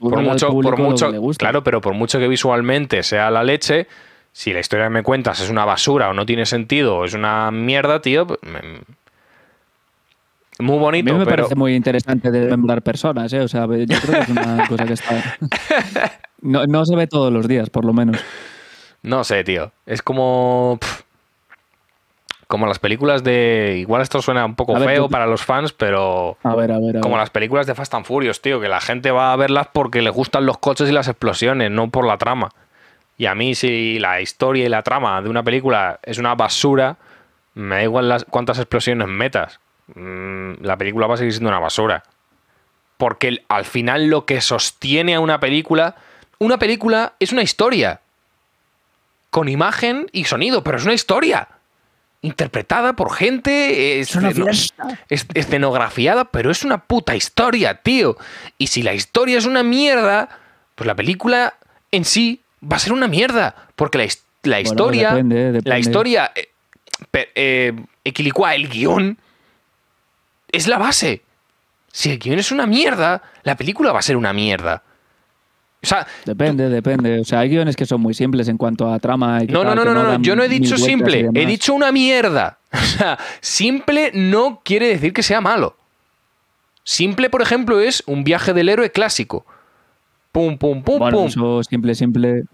[0.00, 3.86] Por mucho, por mucho, claro, pero por mucho que visualmente sea la leche,
[4.32, 7.14] si la historia que me cuentas es una basura o no tiene sentido o es
[7.14, 8.40] una mierda, tío, pues,
[10.58, 13.40] muy A bonito, mí me pero parece muy interesante desmembrar personas, ¿eh?
[13.40, 15.36] O sea, yo creo que es una cosa que está...
[16.40, 18.18] No, no se ve todos los días, por lo menos.
[19.02, 19.72] no sé, tío.
[19.86, 20.78] Es como
[22.48, 23.76] como las películas de.
[23.80, 26.36] Igual esto suena un poco A ver, feo tú- para los fans, pero.
[26.42, 27.22] A ver, a ver, a Como ver.
[27.22, 30.10] las películas de Fast and Furious, tío, que la gente va a verlas porque le
[30.10, 32.50] gustan los coches y las explosiones, no por la trama.
[33.18, 36.96] Y a mí, si la historia y la trama de una película es una basura,
[37.54, 39.60] me da igual las, cuántas explosiones metas.
[39.94, 42.02] Mm, la película va a seguir siendo una basura.
[42.96, 45.96] Porque al final lo que sostiene a una película.
[46.38, 48.00] Una película es una historia.
[49.30, 51.48] Con imagen y sonido, pero es una historia.
[52.22, 54.00] Interpretada por gente.
[54.00, 58.16] Es una esceno- escenografiada, pero es una puta historia, tío.
[58.58, 60.28] Y si la historia es una mierda,
[60.74, 61.54] pues la película
[61.90, 63.54] en sí va a ser una mierda.
[63.76, 65.10] Porque la, la Bueno, historia.
[65.10, 65.70] depende, depende.
[65.70, 66.32] La historia.
[66.34, 66.48] eh,
[67.34, 67.72] eh,
[68.04, 69.18] equilicua, el guion.
[70.50, 71.22] Es la base.
[71.90, 74.82] Si el guion es una mierda, la película va a ser una mierda.
[75.82, 77.20] O sea, Depende, depende.
[77.20, 79.40] O sea, hay guiones que son muy simples en cuanto a trama.
[79.42, 81.74] Y no, no, tal, no, no, no, dan yo no he dicho simple, he dicho
[81.74, 82.58] una mierda.
[82.72, 85.76] O sea, simple no quiere decir que sea malo.
[86.84, 89.44] Simple, por ejemplo, es un viaje del héroe clásico.
[90.32, 91.26] Pum, pum, pum, Bueno, pum.
[91.26, 92.44] eso simple, simple.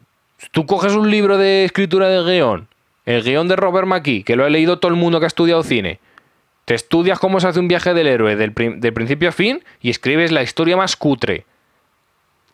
[0.50, 2.68] Tú coges un libro de escritura de guion,
[3.06, 5.62] el guion de Robert McKee, que lo ha leído todo el mundo que ha estudiado
[5.62, 6.00] cine.
[6.64, 10.32] Te estudias cómo se hace un viaje del héroe del, principio a fin y escribes
[10.32, 11.46] la historia más cutre.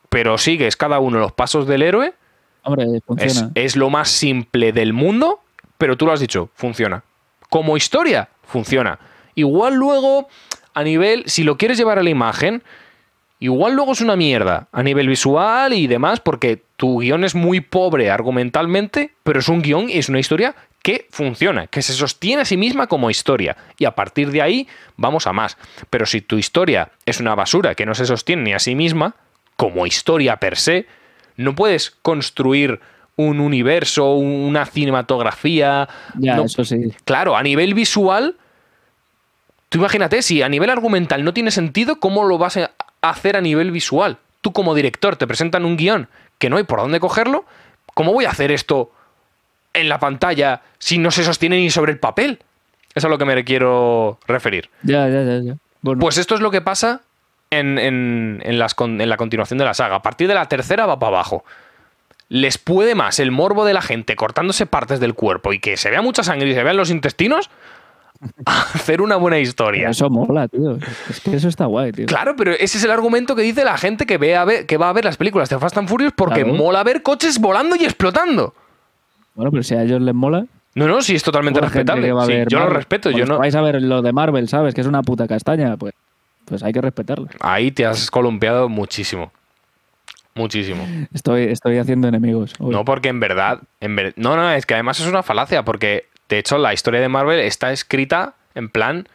[0.08, 2.14] Pero sigues cada uno los pasos del héroe
[2.62, 3.50] Hombre, es, funciona.
[3.54, 5.40] es lo más simple del mundo,
[5.78, 7.02] pero tú lo has dicho, funciona.
[7.50, 9.00] Como historia, funciona.
[9.34, 10.28] Igual luego,
[10.74, 12.62] a nivel, si lo quieres llevar a la imagen,
[13.44, 17.60] igual luego es una mierda a nivel visual y demás, porque tu guion es muy
[17.60, 22.42] pobre argumentalmente, pero es un guion y es una historia que funciona, que se sostiene
[22.42, 23.56] a sí misma como historia.
[23.78, 25.56] Y a partir de ahí vamos a más.
[25.90, 29.14] Pero si tu historia es una basura que no se sostiene ni a sí misma,
[29.56, 30.86] como historia per se,
[31.36, 32.80] no puedes construir
[33.16, 35.88] un universo, una cinematografía.
[36.18, 36.92] Ya, no- eso sí.
[37.04, 38.36] Claro, a nivel visual,
[39.68, 42.72] tú imagínate, si a nivel argumental no tiene sentido, ¿cómo lo vas a
[43.10, 44.18] hacer a nivel visual?
[44.40, 47.44] Tú como director te presentan un guion que no hay por dónde cogerlo,
[47.94, 48.92] ¿cómo voy a hacer esto
[49.72, 52.38] en la pantalla si no se sostiene ni sobre el papel?
[52.90, 54.70] Eso es a lo que me quiero referir.
[54.82, 55.38] Ya, ya, ya.
[55.40, 55.54] ya.
[55.80, 57.00] Bueno, Pues esto es lo que pasa
[57.50, 59.96] en, en- en las en la continuación de la saga.
[59.96, 61.44] A partir de la tercera va para abajo.
[62.28, 65.90] Les puede más el morbo de la gente cortándose partes del cuerpo y que se
[65.90, 67.50] vea mucha sangre y se vean los intestinos
[68.46, 69.82] hacer una buena historia.
[69.82, 70.78] pero eso mola, tío.
[71.10, 72.06] Es que eso está guay, tío.
[72.06, 74.76] Claro, pero ese es el argumento que dice la gente que, ve a ver, que
[74.76, 76.56] va a ver las películas de Fast and Furious porque Claro.
[76.56, 78.54] mola ver coches volando y explotando.
[79.34, 80.46] Bueno, pero si a ellos les mola.
[80.76, 82.02] No, no, sí, es totalmente respetable.
[82.02, 82.08] Sí,
[82.48, 82.74] yo lo Marvel.
[82.76, 83.10] respeto.
[83.10, 84.74] Yo Pues no, Vais a ver lo de Marvel, ¿sabes?
[84.74, 85.76] Que es una puta castaña.
[85.76, 85.94] Pues,
[86.46, 87.28] pues hay que respetarlo.
[87.40, 89.32] ahí te has columpiado muchísimo.
[90.34, 90.84] Muchísimo.
[91.12, 92.54] Estoy, estoy haciendo enemigos.
[92.58, 92.72] hoy.
[92.72, 96.08] No, porque en verdad, en ver- No, no, es que además es una falacia, porque
[96.28, 99.06] de hecho la historia de Marvel está escrita en plan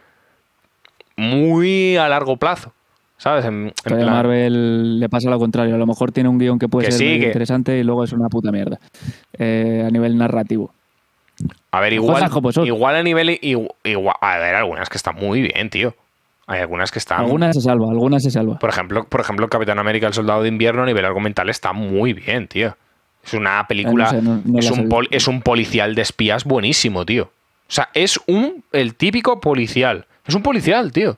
[1.18, 2.74] muy a largo plazo.
[3.18, 3.44] ¿Sabes?
[3.44, 5.76] En, en plan- Marvel le pasa lo contrario.
[5.76, 7.84] A lo mejor tiene un guion que puede Que ser sí, medio que- interesante y
[7.84, 8.80] luego es una puta mierda.
[9.38, 10.74] Eh, a nivel narrativo.
[11.72, 12.24] A ver, igual,
[12.66, 13.30] igual a nivel.
[13.42, 15.94] igu- Igual, a ver, algunas que están muy bien, tío.
[16.48, 17.20] Hay algunas que están.
[17.20, 18.58] Algunas se salva, algunas se salva.
[18.58, 22.14] Por ejemplo, por ejemplo, Capitán América, el Soldado de Invierno, a nivel argumental, está muy
[22.14, 22.76] bien, tío.
[23.24, 24.06] Es una película.
[24.06, 27.24] No sé, no- no es, un pol- es un policial de espías buenísimo, tío.
[27.26, 28.64] O sea, es un.
[28.72, 30.06] el típico policial.
[30.26, 31.18] Es un policial, tío.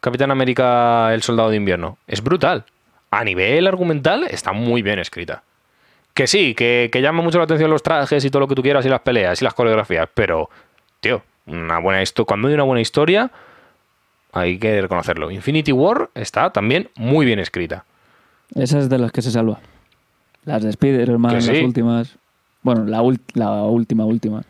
[0.00, 1.98] Capitán América, el Soldado de Invierno.
[2.06, 2.64] Es brutal.
[3.10, 5.42] A nivel argumental, está muy bien escrita.
[6.12, 8.62] Que sí, que, que llama mucho la atención los trajes y todo lo que tú
[8.62, 10.48] quieras y las peleas y las coreografías, pero,
[11.00, 13.30] tío, una buena histo- cuando hay una buena historia,
[14.32, 15.30] hay que reconocerlo.
[15.30, 17.84] Infinity War está también muy bien escrita.
[18.54, 19.58] Esas es de las que se salva.
[20.44, 22.16] Las de Spider-Man, las últimas.
[22.62, 23.02] Bueno, la,
[23.34, 24.42] la última, última.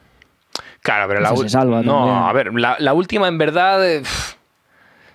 [0.83, 2.17] Claro, pero la Esa se ul- salva No, también.
[2.17, 3.85] a ver, la, la última en verdad.
[3.89, 4.03] eh,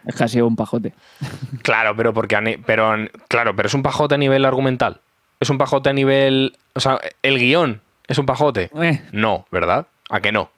[0.06, 0.94] Es que ha sido un pajote.
[1.62, 2.96] claro, pero porque pero
[3.28, 5.00] claro, pero es un pajote a nivel argumental.
[5.40, 6.58] Es un pajote a nivel.
[6.74, 8.70] O sea, el guion es un pajote.
[8.82, 9.88] Eh, No, ¿verdad?
[10.10, 10.50] ¿A que no?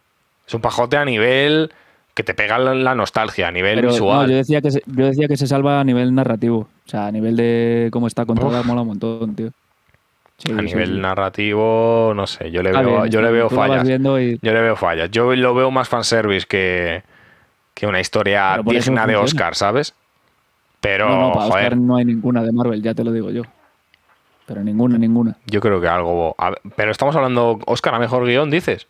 [0.47, 1.71] Es un pajote a nivel
[2.13, 4.29] que te pega la, la nostalgia, a nivel pero no, visual.
[4.29, 6.67] yo, decía que se, yo decía que se salva a nivel narrativo.
[6.85, 8.65] O sea, a nivel de cómo está controlada, Uf.
[8.67, 9.51] mola un montón, tío.
[10.43, 10.99] Sí, a nivel sí.
[10.99, 13.87] narrativo, no sé, yo le veo, bien, yo le veo fallas.
[13.87, 15.11] y- Yo le veo fallas.
[15.11, 17.03] Yo lo veo más fanservice que,
[17.75, 19.15] que una historia digna de.
[19.17, 19.93] Oscar, ¿sabes?
[20.79, 23.29] Pero, no, no, para joder, Oscar no hay ninguna de Marvel, ya te lo digo
[23.29, 23.43] yo.
[24.47, 25.37] Pero ninguna, ninguna.
[25.45, 26.35] yo creo que algo...
[26.49, 28.87] ver, pero estamos hablando, Oscar, a mejor guion, dices.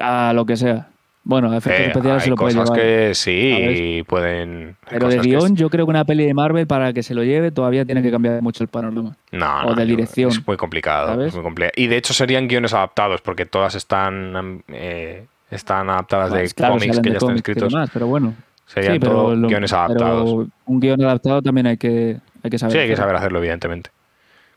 [0.00, 0.88] A lo que sea.
[1.26, 2.86] Bueno, efectos Eh, especiales se lo puede cosas llevar.
[2.86, 4.76] que A sí pueden...
[4.90, 7.14] Pero de cosas que guion, yo creo que una peli de Marvel, para que se
[7.14, 9.16] lo lleve, todavía tiene que cambiar mucho el panorama.
[9.32, 11.24] No, o no, de dirección, Es muy complicado.
[11.24, 14.62] es muy Y de hecho serían guiones adaptados porque todas están...
[14.68, 17.72] eh, están adaptadas de claro, cómics que ya están escritos.
[17.72, 18.34] demás, pero bueno.
[18.66, 20.46] Serían Sí, pero lo- guiones pero adaptados.
[20.66, 22.72] un guion adaptado también hay que, hay que saber.
[22.72, 23.90] Sí, hay que saber hacerlo, evidentemente.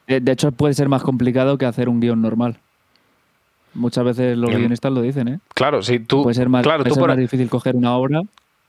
[0.07, 2.57] De, de hecho, puede ser más complicado que hacer un guion normal.
[3.73, 4.61] Muchas veces los Bien.
[4.61, 5.39] guionistas lo dicen, ¿eh?
[5.53, 6.23] Claro, si tú.
[6.23, 8.21] Puede ser más, claro, puede tú ser por- más difícil coger una obra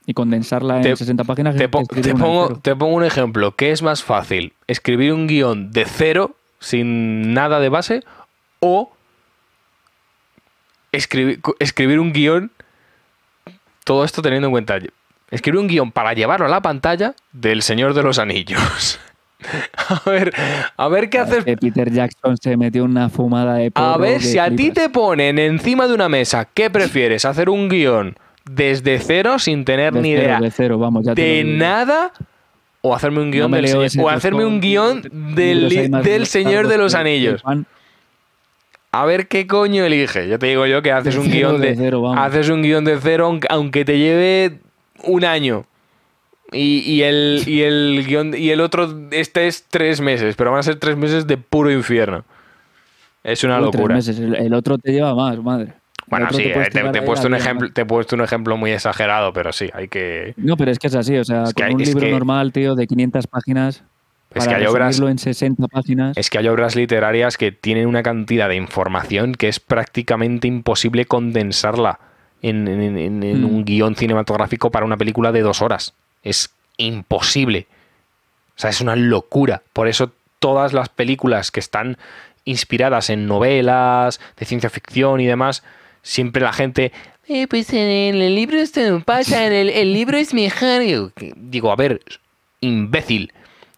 [0.05, 1.83] y condensarla Te- en 60 páginas te, po-
[2.17, 3.55] pongo, te pongo un ejemplo.
[3.55, 4.53] ¿Qué es más fácil?
[4.67, 8.03] ¿Escribir un guion de cero, sin nada de base?
[8.59, 8.91] ¿O
[10.91, 12.51] escribir, escribir un guion?
[13.83, 14.77] Todo esto teniendo en cuenta.
[15.31, 18.99] Escribir un guion para llevarlo a la pantalla del Señor de los Anillos.
[20.05, 20.33] a ver,
[20.75, 21.45] a ver qué haces.
[21.45, 24.71] Que Peter Jackson se metió una fumada de A porro ver, que si a ti
[24.71, 27.25] te ponen encima de una mesa, ¿qué prefieres?
[27.25, 28.15] ¿Hacer un guion
[28.45, 32.11] desde cero sin tener De ni cero, idea de cero, vamos, ya de nada?
[32.81, 36.95] ¿O hacerme un guion me del señor, o hacerme un guion del, Señor de los
[36.95, 37.43] Anillos?
[38.91, 40.29] A ver qué coño elige.
[40.29, 42.97] Yo te digo yo que haces De un guion de cero, haces un guion de
[42.99, 44.59] cero aunque te lleve
[45.03, 45.65] un año.
[46.51, 50.59] Y, y el, y el guion y el otro este es tres meses, pero van
[50.61, 52.23] a ser tres meses de puro infierno.
[53.23, 53.95] Es una Uy, tres locura.
[53.95, 54.19] meses.
[54.19, 55.73] El, el otro te lleva más, madre.
[56.07, 58.71] Bueno, sí, te eh, te, he puesto un ejemplo, te he puesto un ejemplo muy
[58.71, 60.33] exagerado, pero sí, hay que.
[60.37, 62.73] No, pero es que es así, o sea, Es con un libro que- normal, tío,
[62.73, 63.83] de 500 páginas,
[64.33, 66.17] Es para que hay obras, en 60 páginas.
[66.17, 71.05] es que hay obras literarias que tienen una cantidad de información que es prácticamente imposible
[71.05, 71.99] condensarla
[72.41, 73.45] en, en- en- en Mm.
[73.45, 75.93] un guion cinematográfico para una película de dos horas.
[76.23, 77.67] Es imposible.
[78.55, 79.61] O sea, es una locura.
[79.73, 81.97] Por eso todas las películas que están
[82.45, 85.63] inspiradas en novelas de ciencia ficción y demás,
[86.01, 86.91] siempre la gente,
[87.27, 90.81] "Eh, pues en el libro esto no pasa, en el, libro es mejor.
[91.35, 92.01] Digo, a ver,
[92.61, 93.33] imbécil.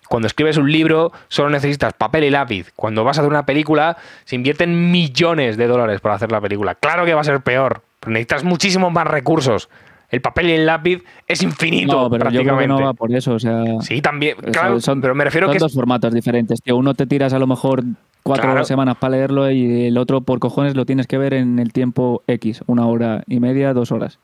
[0.08, 2.72] Cuando escribes un libro solo necesitas papel y lápiz.
[2.76, 6.76] Cuando vas a hacer una película se invierten millones de dólares para hacer la película.
[6.76, 9.70] Claro que va a ser peor, pero necesitas muchísimos más recursos.
[10.12, 12.82] El papel y el lápiz es infinito no, pero yo creo que prácticamente.
[12.82, 13.64] no va por eso, o sea...
[13.82, 14.36] Sí, también.
[14.42, 16.76] son- Claro, son- pero me refiero son que es- dos formatos diferentes, tío.
[16.76, 17.84] Uno te tiras a lo mejor
[18.22, 18.66] cuatro Claro.
[18.66, 22.24] semanas para leerlo y el otro por cojones lo tienes que ver en el tiempo
[22.28, 24.20] X, una hora y media, dos horas.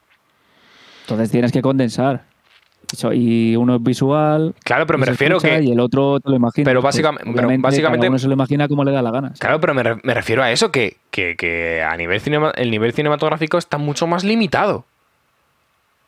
[1.06, 2.26] Entonces tienes que condensar.
[3.14, 4.56] Y uno es visual.
[4.64, 5.62] Claro, pero me refiero que.
[5.62, 6.66] Y el otro te lo imaginas.
[6.66, 9.12] Pero Pues, básicamente- pero obviamente, básicamente- cada uno se lo imagina como le da la
[9.12, 9.34] gana.
[9.40, 9.84] Claro, pero me
[10.14, 14.24] refiero a eso, que, que- que a nivel cinema, el nivel cinematográfico está mucho más
[14.24, 14.86] limitado.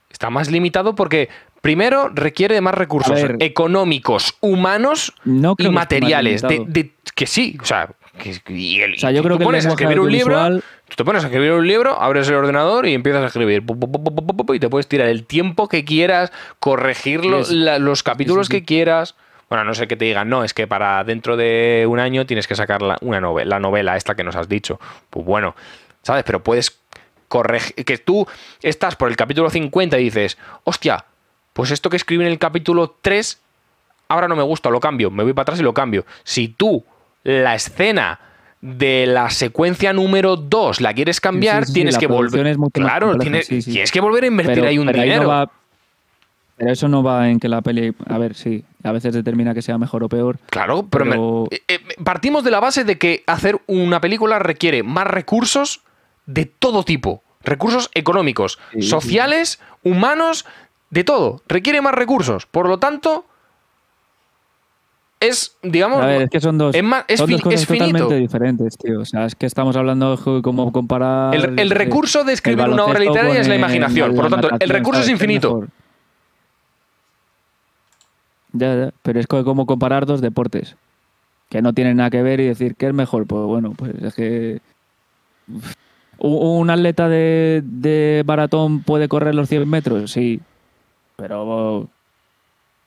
[0.10, 1.30] Está más limitado porque,
[1.62, 3.36] primero, requiere de más recursos ver.
[3.40, 6.42] económicos, humanos No y que materiales.
[6.42, 6.74] De, limitado.
[6.74, 9.42] de- que sí, o sea, que, y el- O sea, y yo tú creo te
[9.42, 12.36] que pones a escribir un libro, tú te pones a escribir un libro, abres el
[12.36, 15.84] ordenador y empiezas a escribir pu, pu, pu, y te puedes tirar el tiempo que
[15.86, 19.16] quieras, corregir la- los capítulos sí, que quieras.
[19.50, 22.26] Bueno, a no sé que te digan, no, es que para dentro de un año
[22.26, 24.80] tienes que sacar la, una novela, la novela esta que nos has dicho.
[25.10, 25.56] Pues bueno,
[26.04, 26.24] ¿sabes?
[26.24, 26.79] Pero puedes
[27.30, 28.28] corregir, que tú
[28.62, 31.06] estás por el capítulo 50 y dices, hostia,
[31.54, 33.40] pues esto que escribí en el capítulo 3,
[34.10, 36.06] ahora no me gusta, lo cambio, me voy para atrás y lo cambio.
[36.24, 36.84] Si tú
[37.24, 38.20] la escena
[38.62, 42.58] de la secuencia número 2 la quieres cambiar, sí, sí, tienes que volver.
[42.74, 45.24] Claro, tienes, tienes que volver a invertir Pero- ahí un pero dinero.
[45.24, 45.52] no va-
[46.58, 47.94] pero eso no va en que la peli.
[48.08, 48.66] A ver, sí.
[48.84, 50.40] A veces determina que sea mejor o peor.
[50.50, 55.08] Claro, Pero- eh, eh, partimos de la base de que hacer una película requiere más
[55.08, 55.84] recursos
[56.30, 57.24] de todo tipo.
[57.44, 58.88] Recursos económicos, Sí, sí.
[58.90, 60.46] sociales, humanos,
[60.92, 61.42] de todo.
[61.48, 62.46] Requiere más recursos.
[62.46, 63.26] Por lo tanto,
[65.20, 67.62] es, digamos, A ver, es que son dos, es más- es son fin- dos cosas
[67.62, 67.86] es finito.
[67.88, 69.00] totalmente diferentes, tío.
[69.02, 71.34] O sea, es que estamos hablando de como comparar.
[71.34, 74.14] el, el recurso de escribir una obra literaria es la imaginación.
[74.16, 75.20] Por lo tanto, el recurso es ¿sabes?
[75.20, 75.68] ¿Qué infinito.
[78.52, 80.76] Ya, ya, pero es co- como comparar dos deportes
[81.50, 83.26] que no tienen nada que ver y decir qué es mejor.
[83.28, 84.60] Pues bueno, pues es que
[85.54, 85.74] uf,
[86.20, 90.40] un atleta de, de maratón puede correr los 100 metros, sí,
[91.16, 91.88] pero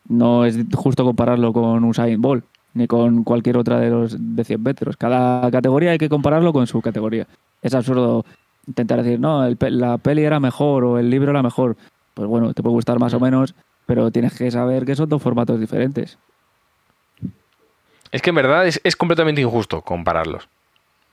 [0.08, 4.62] no es justo compararlo con Usain Bolt ni con cualquier otra de los de 100
[4.62, 4.96] metros.
[4.96, 7.26] Cada categoría hay que compararlo con su categoría.
[7.60, 8.24] Es absurdo
[8.66, 11.76] intentar decir, no, el la peli era mejor o el libro era mejor.
[12.14, 13.54] Pues bueno, te puede gustar más o menos,
[13.84, 16.16] pero tienes que saber que son dos formatos diferentes.
[18.10, 20.48] Es que en verdad es, es completamente injusto compararlos.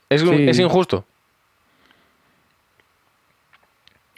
[0.08, 0.48] Es, un- Sí.
[0.48, 1.04] es injusto.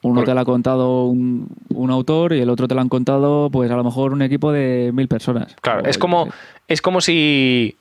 [0.03, 3.50] Uno te lo ha contado un, un autor y el otro te lo han contado,
[3.50, 5.55] pues a lo mejor un equipo de mil personas.
[5.61, 6.28] Claro, O es como,
[6.68, 7.76] es como si.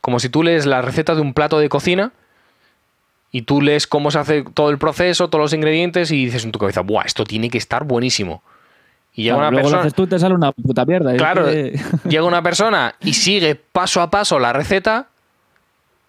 [0.00, 2.12] Como si tú lees la receta de un plato de cocina
[3.32, 6.52] y tú lees cómo se hace todo el proceso, todos los ingredientes y dices en
[6.52, 7.04] tu cabeza, ¡buah!
[7.06, 8.42] Esto tiene que estar buenísimo.
[9.14, 9.80] Y llega Claro, una luego lo persona.
[9.82, 11.16] haces tú te sale una puta mierda.
[11.16, 15.08] Claro, que- llega una persona y sigue paso a paso la receta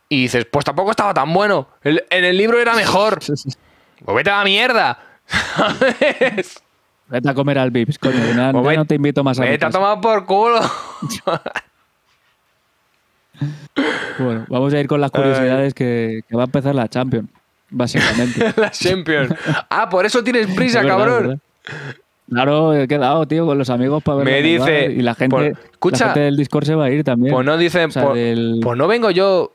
[0.09, 1.68] y dices, pues tampoco estaba tan bueno.
[1.84, 3.20] En el libro era mejor.
[4.03, 4.99] Pues vete a la mierda.
[5.28, 6.61] ¿Sabes?
[7.07, 8.15] Vete a comer al Vips, coño.
[8.36, 10.59] ya- Pues ya no te invito más a mi Vete a tomar por culo.
[14.17, 17.30] Bueno, vamos a ir con las curiosidades que, que va a empezar la Champions,
[17.69, 18.53] básicamente.
[18.55, 19.34] la Champions.
[19.69, 21.41] Ah, por eso tienes prisa, verdad, cabrón.
[22.30, 24.26] Claro, he quedado, tío, con los amigos para ver.
[24.26, 27.03] Me dice, Y la gente, por- la escucha, gente del Discord se va a ir
[27.03, 27.34] también.
[27.34, 29.55] Pues no dicen, O sea, del- pues no vengo yo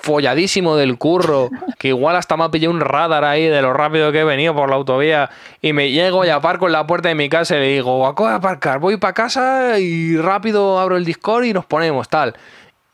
[0.00, 4.12] folladísimo del curro, que igual hasta me ha pillado un radar ahí de lo rápido
[4.12, 7.14] que he venido por la autovía y me llego y aparco en la puerta de
[7.14, 11.04] mi casa y le digo, acabo de aparcar, voy para casa y rápido abro el
[11.04, 12.34] Discord y nos ponemos tal.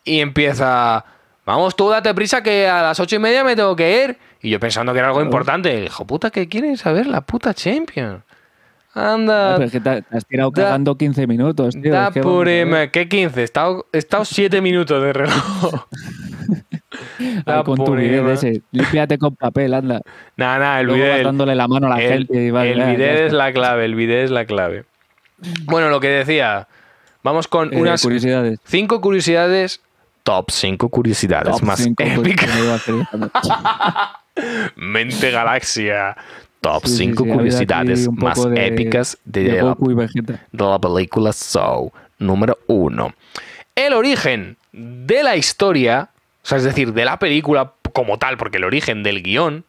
[0.04, 1.04] Y empieza,
[1.44, 4.18] vamos tú, date prisa que a las ocho y media me tengo que ir.
[4.42, 7.06] Y yo pensando que era algo importante, hijo puta, ¿qué quieres saber?
[7.06, 8.22] La puta Champions.
[8.94, 11.92] Ah, Anda, pero es que te, has tirado Da- cagando 15 minutos, tío.
[11.92, 12.90] Da es que.
[12.92, 13.40] ¿Qué 15?
[13.40, 15.86] He estado, he estado 7 minutos de reloj.
[17.18, 18.22] Ay, Da con tu purima.
[18.22, 18.62] bidet ese.
[18.72, 20.00] Límpiate con papel, anda.
[20.36, 21.24] Nada, nada, el Luego vas bidet.
[21.24, 23.52] dándole la mano a la el, gente y vale, el ya, ya bidet es la
[23.52, 24.84] clave, el bidet es la clave.
[25.64, 26.68] Bueno, lo que decía.
[27.22, 28.58] Vamos con Eh, unas curiosidades.
[28.64, 29.80] 5 curiosidades.
[30.22, 32.50] Top 5 curiosidades Top más cinco, pues, épicas.
[34.76, 36.16] Mente Galaxia.
[36.60, 39.76] Top Sí, sí, 5 sí, ha habido curiosidades más de- épicas de, de la,
[40.52, 41.90] de la película Soul.
[42.18, 43.14] Número 1.
[43.74, 46.10] El origen de la historia,
[46.50, 49.64] sea, es decir, de la película como tal, porque el origen del guion,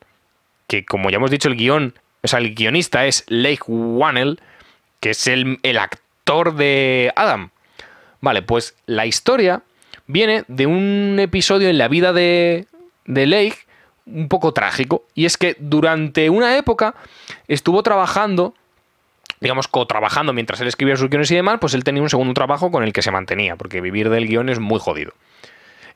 [0.67, 4.39] que como ya hemos dicho, el guion, o sea, el guionista es Lake Whannell,
[4.99, 7.51] que es el, el actor de Adam.
[8.19, 9.63] Vale, pues la historia
[10.07, 12.67] viene de un episodio en la vida de,
[13.05, 13.57] de Lake
[14.05, 15.05] un poco trágico.
[15.15, 16.95] Y es que durante una época
[17.47, 18.53] estuvo trabajando,
[19.39, 22.71] digamos, co-trabajando mientras él escribía sus guiones y demás, pues él tenía un segundo trabajo
[22.71, 25.13] con el que se mantenía, porque vivir del guion es muy jodido.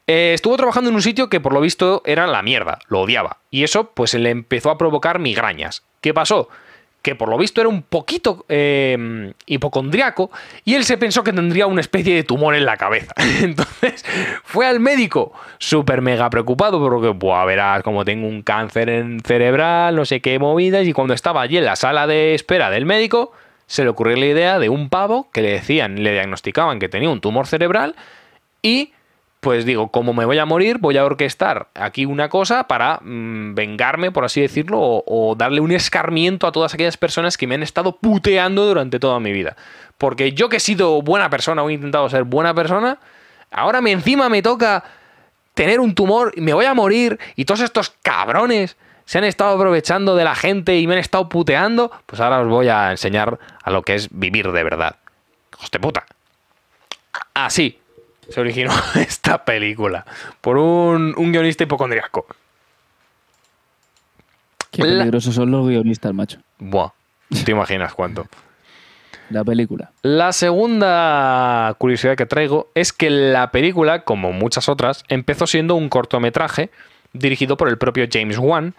[0.07, 3.37] Eh, estuvo trabajando en un sitio que por lo visto era la mierda, lo odiaba.
[3.49, 5.83] Y eso pues le empezó a provocar migrañas.
[6.01, 6.47] ¿Qué pasó?
[7.01, 10.31] Que por lo visto era un poquito eh, hipocondriaco
[10.63, 13.13] y él se pensó que tendría una especie de tumor en la cabeza.
[13.41, 14.05] Entonces
[14.43, 19.95] fue al médico súper mega preocupado porque, buah, verás, como tengo un cáncer en cerebral,
[19.95, 20.85] no sé qué movidas.
[20.87, 23.31] Y cuando estaba allí en la sala de espera del médico,
[23.65, 27.09] se le ocurrió la idea de un pavo que le decían, le diagnosticaban que tenía
[27.09, 27.95] un tumor cerebral
[28.61, 28.93] y
[29.45, 33.53] pues digo, como me voy a morir, voy a orquestar aquí una cosa para mm,
[33.53, 37.61] vengarme, por así decirlo, o, darle un escarmiento a todas aquellas personas que me han
[37.61, 39.55] estado puteando durante toda mi vida.
[39.99, 42.97] Porque yo que he sido buena persona o he intentado ser buena persona,
[43.51, 44.83] ahora me encima me toca
[45.53, 49.53] tener un tumor y me voy a morir y todos estos cabrones se han estado
[49.53, 53.37] aprovechando de la gente y me han estado puteando, pues ahora os voy a enseñar
[53.61, 54.95] a lo que es vivir de verdad.
[55.53, 56.07] Hijos de puta.
[57.35, 57.79] Así
[58.29, 60.05] se originó esta película
[60.41, 62.25] por un, un guionista hipocondriaco.
[64.71, 66.39] Qué La- peligrosos son los guionistas, macho.
[66.59, 66.89] Buah,
[67.29, 68.27] no te imaginas cuánto.
[69.29, 69.91] La película.
[70.03, 75.89] La segunda curiosidad que traigo es que la película, como muchas otras, empezó siendo un
[75.89, 76.69] cortometraje
[77.13, 78.75] dirigido por el propio James Wan,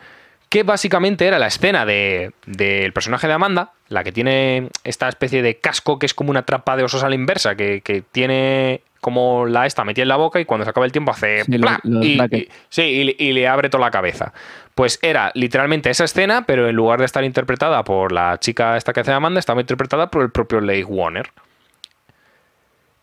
[0.48, 5.42] que básicamente era la escena de- del personaje de Amanda, la que tiene esta especie
[5.42, 8.82] de casco que es como una trampa de osos a la inversa, que, que tiene
[9.06, 11.60] como la esta metida en la boca y cuando se acaba el tiempo hace Sí,
[12.02, 14.32] y, sí, y le abre toda la cabeza.
[14.74, 18.92] Pues era literalmente esa escena, pero en lugar de estar interpretada por la chica esta
[18.92, 21.30] que hace Amanda, estaba interpretada por el propio Leigh Warner.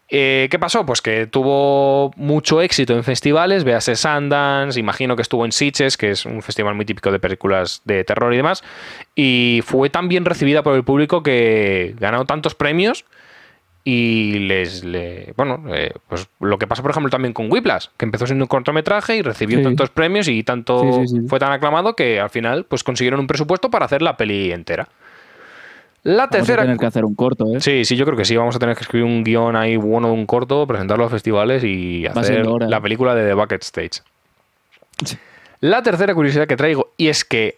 [0.09, 0.85] Eh, ¿Qué pasó?
[0.85, 6.11] Pues que tuvo mucho éxito en festivales, véase Sundance, imagino que estuvo en Sitges, que
[6.11, 8.61] es un festival muy típico de películas de terror y demás,
[9.15, 13.05] y fue tan bien recibida por el público que ganó tantos premios
[13.85, 18.05] y les, le- bueno, eh, pues lo que pasó por ejemplo también con Whiplash, que
[18.05, 19.63] empezó siendo un cortometraje y recibió Sí.
[19.65, 21.27] tantos premios y tanto Sí, sí, sí.
[21.27, 24.87] fue tan aclamado que al final pues consiguieron un presupuesto para hacer la peli entera.
[26.03, 27.61] La Vamos a tercera tener que hacer un corto, ¿eh?
[27.61, 28.35] Sí, sí, yo creo que sí.
[28.35, 31.63] Vamos a tener que escribir un guion ahí bueno de un corto, presentarlo a festivales
[31.63, 32.81] y Va hacer hora, la ¿eh?
[32.81, 34.01] película de The Bucket Stage.
[35.61, 37.55] La tercera curiosidad que traigo, y es que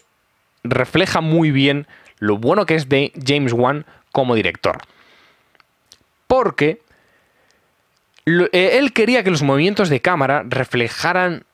[0.64, 1.88] refleja muy bien
[2.20, 4.78] lo bueno que es de James Wan como director.
[6.28, 6.82] Porque
[8.26, 11.46] eh, él quería que los movimientos de cámara reflejaran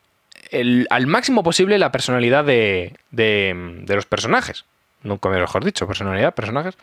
[0.89, 4.65] al máximo posible la personalidad de, de- de los personajes.
[5.03, 6.75] Nunca mejor dicho, personalidad, personajes.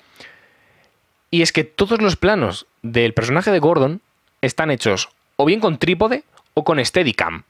[1.30, 4.01] Y es que todos los planos del personaje de Gordon
[4.41, 6.24] están hechos o bien con trípode
[6.55, 7.45] o con Steadicam.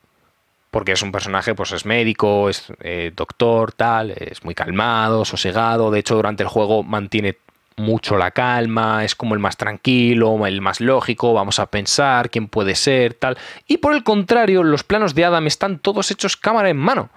[0.71, 5.91] Porque es un personaje, pues es médico, es eh, doctor, tal, es muy calmado, sosegado.
[5.91, 7.37] De hecho, durante el juego mantiene
[7.79, 12.49] mucho la calma, es como el más tranquilo, el más lógico, vamos a pensar quién
[12.49, 13.39] puede ser, tal.
[13.67, 17.11] Y por el contrario, los planos de Adam están todos hechos cámara en mano.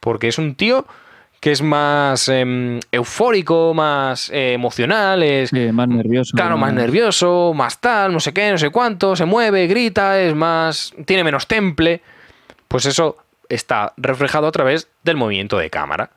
[0.00, 0.86] Porque es un tío
[1.40, 6.36] que es más em, eufórico, más eh, emocional, es Sí, más nervioso.
[6.36, 10.34] claro, más nervioso, más tal, no sé qué, no sé cuánto, se mueve, grita, es
[10.34, 10.92] más.
[11.06, 12.02] tiene menos temple.
[12.68, 13.16] Pues eso
[13.48, 16.10] está reflejado a través del movimiento de cámara.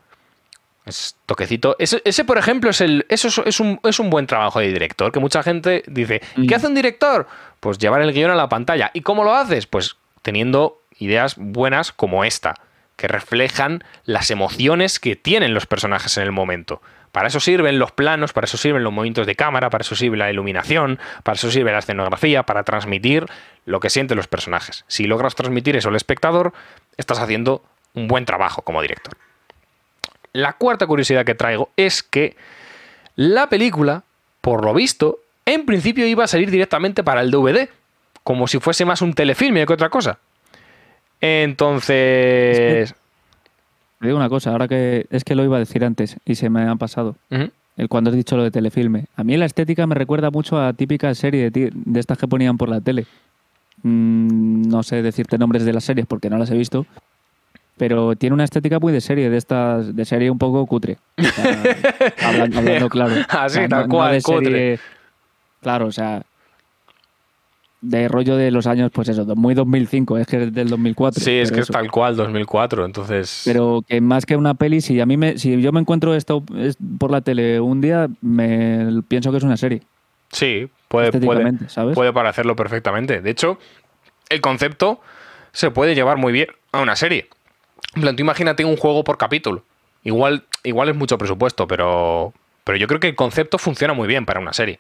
[0.86, 1.76] Es toquecito.
[1.80, 3.06] Ese, ese, por ejemplo, es el.
[3.10, 5.12] Eso es, es un, es un buen trabajo de director.
[5.12, 6.22] Que mucha gente dice.
[6.36, 6.48] Mm.
[6.48, 7.28] ¿Qué hace un director?
[7.60, 8.92] Pues llevar el guion a la pantalla.
[8.94, 9.66] ¿Y cómo lo haces?
[9.66, 12.56] Pues teniendo ideas buenas como esta.
[12.98, 16.82] Que reflejan las emociones que tienen los personajes en el momento.
[17.14, 20.18] Para eso sirven los planos, para eso sirven los movimientos de cámara, para eso sirve
[20.18, 23.28] la iluminación, para eso sirve la escenografía, para transmitir
[23.66, 24.84] lo que sienten los personajes.
[24.88, 26.54] Si logras transmitir eso al espectador,
[26.98, 27.64] estás haciendo
[27.94, 29.16] un buen trabajo como director.
[30.34, 32.36] La cuarta curiosidad que traigo es que
[33.16, 34.04] la película,
[34.42, 37.70] por lo visto, en principio iba a salir directamente para el DVD,
[38.24, 40.18] como si fuese más un telefilme que otra cosa.
[41.22, 42.94] Entonces...
[44.00, 46.50] Te digo una cosa, ahora que es que lo iba a decir antes y se
[46.50, 47.16] me ha pasado.
[47.78, 49.06] El cuando has dicho lo de telefilme.
[49.16, 52.58] A mí la estética me recuerda mucho a típica serie de, de estas que ponían
[52.58, 53.06] por la tele.
[53.84, 56.86] Mm, no sé decirte nombres de las series porque no las he visto.
[57.78, 60.98] Pero tiene una estética muy de serie, de estas, de serie un poco cutre.
[61.18, 61.64] O sea,
[62.28, 63.14] hablando, hablando claro.
[63.30, 64.46] Así, O sea, tal cual, de cutre.
[64.46, 64.80] serie-
[65.62, 66.22] claro, o sea,
[67.82, 71.22] de rollo de los años, pues eso, muy 2005, es que es del 2004.
[71.22, 73.42] Sí, es que es tal cual, 2004, entonces...
[73.44, 76.44] Pero que más que una peli, si a mí me, si yo me encuentro esto
[76.58, 79.82] es- por la tele un día, me pienso que es una serie.
[80.32, 81.54] Sí, puede, puede,
[81.94, 83.20] puede parecerlo perfectamente.
[83.22, 83.60] De hecho,
[84.30, 85.02] el concepto
[85.52, 87.28] se puede llevar muy bien a una serie.
[87.96, 89.64] En plan, tú imagínate un juego por capítulo.
[90.04, 92.34] Igual, igual es mucho presupuesto, pero,
[92.64, 94.80] pero yo creo que el concepto funciona muy bien para una serie.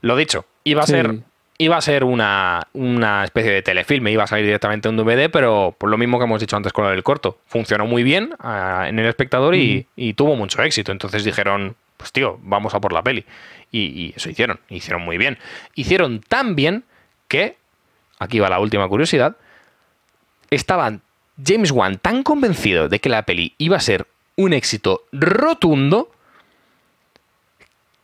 [0.00, 0.92] Lo dicho, iba a Sí.
[0.92, 1.20] ser,
[1.58, 5.30] iba a ser una, una especie de telefilme, iba a salir directamente en un DVD,
[5.30, 8.34] pero por lo mismo que hemos dicho antes con lo del corto, funcionó muy bien
[8.40, 10.92] ah, en el espectador y, y tuvo mucho éxito.
[10.92, 13.24] Entonces dijeron, pues tío, vamos a por la peli.
[13.72, 15.38] Y, y eso hicieron, hicieron muy bien.
[15.74, 16.84] Hicieron tan bien
[17.28, 17.56] que,
[18.18, 19.36] aquí va la última curiosidad,
[20.50, 21.02] estaban
[21.44, 26.10] James Wan tan convencido de que la peli iba a ser un éxito rotundo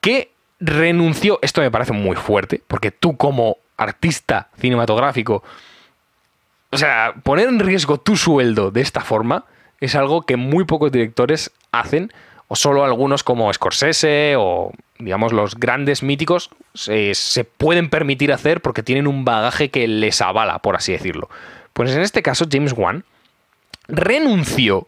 [0.01, 0.31] que
[0.61, 5.43] renunció, esto me parece muy fuerte, porque tú como artista cinematográfico,
[6.71, 9.45] o sea, poner en riesgo tu sueldo de esta forma
[9.81, 12.13] es algo que muy pocos directores hacen,
[12.49, 18.61] o solo algunos como Scorsese o, digamos, los grandes míticos se, se pueden permitir hacer
[18.61, 21.31] porque tienen un bagaje que les avala, por así decirlo.
[21.73, 23.05] Pues en este caso, James Wan
[23.89, 24.87] renunció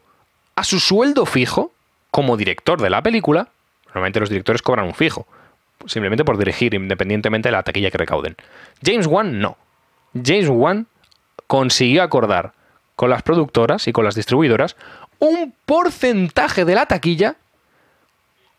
[0.55, 1.73] a su sueldo fijo
[2.11, 3.49] como director de la película.
[3.87, 5.27] Normalmente los directores cobran un fijo,
[5.87, 8.37] simplemente por dirigir, independientemente de la taquilla que recauden.
[8.83, 9.57] James Wan no.
[10.15, 10.87] James Wan
[11.47, 12.53] consiguió acordar
[12.97, 14.77] con las productoras y con las distribuidoras
[15.19, 17.37] un porcentaje de la taquilla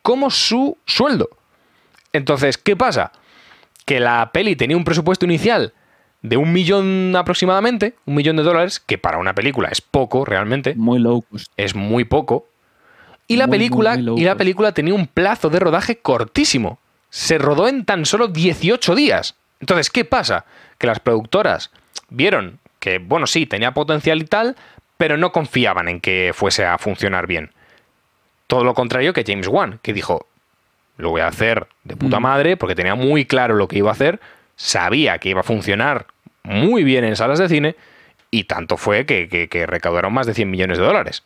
[0.02, 1.30] como su sueldo.
[2.14, 3.12] Entonces, ¿qué pasa?
[3.86, 5.74] Que la peli tenía un presupuesto inicial
[6.28, 10.76] de un millón aproximadamente, un millón de dólares, que para una película es poco realmente,
[10.76, 11.52] Muy low cost.
[11.58, 12.48] es muy poco.
[13.28, 16.80] Y la, Muy, película, muy y la película tenía un plazo de rodaje cortísimo.
[17.10, 19.36] Se rodó en tan solo 18 días.
[19.60, 20.46] Entonces, ¿qué pasa?
[20.78, 21.72] Que las productoras
[22.10, 24.56] vieron que, bueno, sí, tenía potencial y tal,
[24.98, 27.52] pero no confiaban en que fuese a funcionar bien.
[28.48, 30.28] Todo lo contrario que James Wan, que dijo,
[30.98, 32.24] lo voy a hacer de puta Mm.
[32.24, 34.20] madre, porque tenía muy claro lo que iba a hacer,
[34.56, 36.08] sabía que iba a funcionar
[36.48, 37.76] muy bien en salas de cine,
[38.32, 41.24] y tanto fue que, que- que recaudaron más de 100 millones de dólares.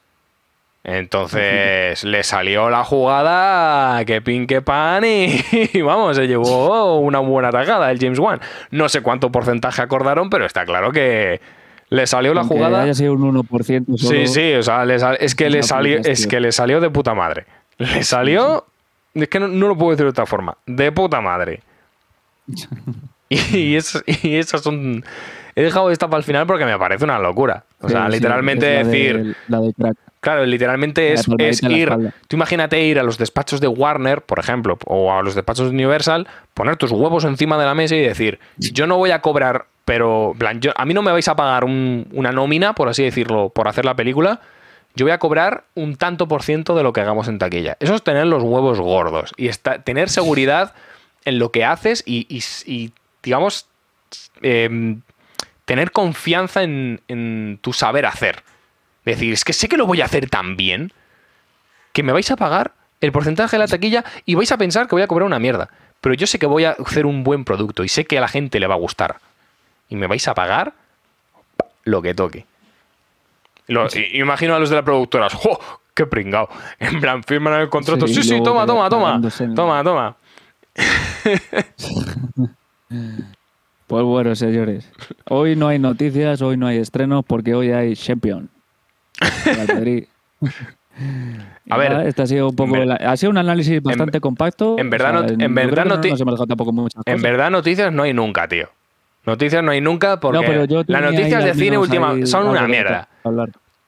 [0.84, 5.40] Entonces le salió la jugada que pin que pan y,
[5.74, 8.40] y vamos, se llevó una buena tajada el James Wan.
[8.72, 11.40] No sé cuánto porcentaje acordaron, pero está claro que
[11.90, 12.82] le salió la jugada.
[12.84, 16.26] haya sido un 1% solo, Sí, sí, o sea, sal- es que le salió, es
[16.28, 17.46] que le salió de puta madre.
[17.78, 18.66] Le salió,
[19.14, 21.62] es que no, no lo puedo decir de otra forma, de puta madre.
[23.54, 25.04] Y, es- y esas son.
[25.56, 27.64] He dejado esta para el final porque me parece una locura.
[27.82, 29.36] O sea, sí, literalmente de- decir.
[29.48, 29.96] la de crack.
[30.22, 31.90] Claro, literalmente es, es ir.
[32.28, 35.72] Tú imagínate ir a los despachos de Warner, por ejemplo, o a los despachos de
[35.72, 39.66] Universal, poner tus huevos encima de la mesa y decir: Yo no voy a cobrar,
[39.84, 40.36] pero.
[40.38, 43.50] plan, yo, a mí no me vais a pagar un- una nómina, por así decirlo,
[43.50, 44.42] por hacer la película.
[44.96, 47.78] Yo voy a cobrar un tanto por ciento de lo que hagamos en taquilla.
[47.80, 50.74] Eso es tener los huevos gordos y está, tener seguridad
[51.26, 52.92] en lo que haces y, y- y,
[53.24, 53.68] digamos,
[54.42, 55.02] em,
[55.66, 58.44] tener confianza en, en tu saber hacer.
[59.06, 60.92] Decir, es que sé que lo voy a hacer tan bien
[61.94, 64.96] que me vais a pagar el porcentaje de la taquilla y vais a pensar que
[64.96, 65.70] voy a cobrar una mierda.
[66.02, 68.28] Pero yo sé que voy a hacer un buen producto y sé que a la
[68.28, 69.18] gente le va a gustar.
[69.90, 70.74] Y me vais a pagar
[71.84, 72.46] lo que toque.
[73.68, 75.60] Lo- imagino a los de la productora, ¡jo!
[75.94, 76.48] Qué pringao.
[76.80, 78.08] En plan, firman el contrato.
[78.08, 79.20] Sí, Sí, toma, toma, toma.
[79.56, 80.16] Toma, toma.
[83.88, 84.90] Pues bueno, señores.
[85.30, 88.50] Hoy no hay noticias, hoy no hay estrenos porque hoy hay Champion.
[91.70, 94.20] A ver, nada, este ha sido un poco ver- la- ha sido un análisis bastante
[94.20, 94.76] compacto.
[94.78, 98.04] en verdad no- en verdad no nos hemos dejado tampoco muchas En verdad, noticias no
[98.04, 98.70] hay nunca, tío.
[99.26, 103.08] Noticias no hay nunca porque No, las noticias de cine última son una mierda.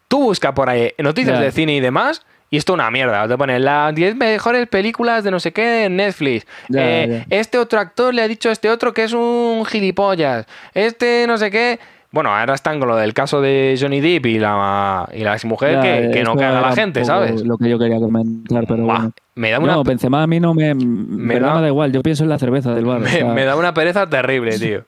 [0.07, 1.43] Tú busca por ahí noticias Ya.
[1.45, 3.27] de cine y demás y esto es una mierda.
[3.27, 6.45] Te ponen las 10 mejores películas de no sé qué en Netflix.
[6.71, 7.25] Eh.
[7.31, 10.45] Este otro actor le ha dicho a este otro que es un gilipollas.
[10.75, 11.79] Este no sé qué.
[12.11, 15.73] Bueno, ahora están con lo del caso de Johnny Depp y la, y la exmujer
[15.77, 17.41] Ya, que, que no caga a la gente, ¿sabes?
[17.43, 19.11] Lo que yo quería comentar, pero bueno.
[19.33, 21.91] me da una No, Benzema a mí no me, me, da- me da igual.
[21.91, 22.97] Yo pienso en la cerveza del bar.
[22.97, 24.83] o me, sea, me da una pereza terrible, tío.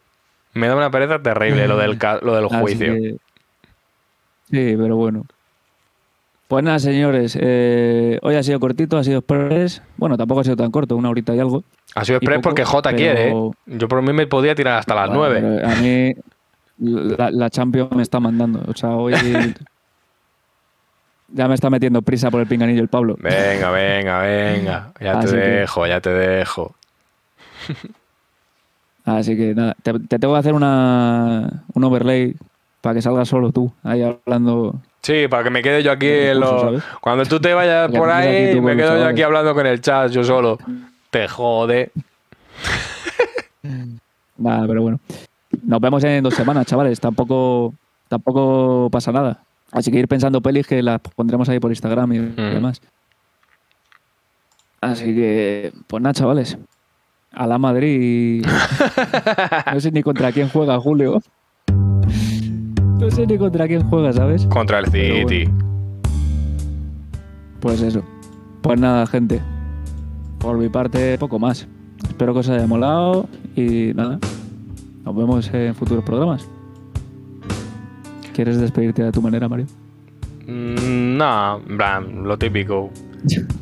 [0.53, 2.93] Me da una pereza terrible lo del, lo del juicio.
[2.93, 3.15] que-
[4.51, 5.23] Sí, pero bueno.
[6.47, 7.37] Pues nada, señores.
[7.41, 9.81] eh, hoy ha sido cortito, ha sido express.
[9.97, 11.63] Bueno, tampoco ha sido tan corto, una horita y algo.
[11.95, 13.51] Ha sido express poco, porque J pero- quiere, ¿eh?
[13.65, 15.59] Yo por mí me podía tirar hasta las Bueno, 9.
[15.61, 16.13] pero A mí
[17.17, 18.61] la, la Champions me está mandando.
[18.67, 19.13] O sea, hoy
[21.29, 23.15] ya me está metiendo prisa por el pinganillo el Pablo.
[23.19, 24.91] Venga, venga, venga.
[25.01, 26.75] Ya te que- dejo, ya te dejo.
[29.05, 32.35] Así que nada, te, te tengo que hacer una, un overlay
[32.81, 34.75] para que salgas solo tú, ahí hablando.
[35.05, 36.83] Sí, para que me quede yo aquí en discurso, lo- ¿sabes?
[36.99, 40.09] Cuando tú te vayas por ahí, me los quedo yo aquí hablando con el chat,
[40.09, 40.57] yo solo.
[41.11, 41.91] Te jode.
[44.37, 44.99] Nada, pero bueno.
[45.63, 46.99] Nos vemos en dos semanas, chavales.
[46.99, 47.73] Tampoco,
[48.07, 49.43] tampoco pasa nada.
[49.71, 52.81] Así que ir pensando pelis que las pondremos ahí por Instagram y demás.
[54.81, 56.57] Así que, pues nada, chavales.
[57.31, 58.45] A la Madrid.
[59.73, 61.21] No sé ni contra quién juega Julio.
[62.99, 64.45] No sé ni contra quién juega, ¿sabes?
[64.45, 65.49] Contra el City.
[67.59, 68.03] Pues eso.
[68.61, 69.41] Pues nada, gente.
[70.39, 71.67] Por mi parte, poco más.
[72.07, 74.19] Espero que os haya molado y nada.
[75.03, 76.47] Nos vemos en futuros programas.
[78.33, 79.65] ¿Quieres despedirte de tu manera, Mario?
[80.47, 82.89] Mm, no, en plan, lo típico.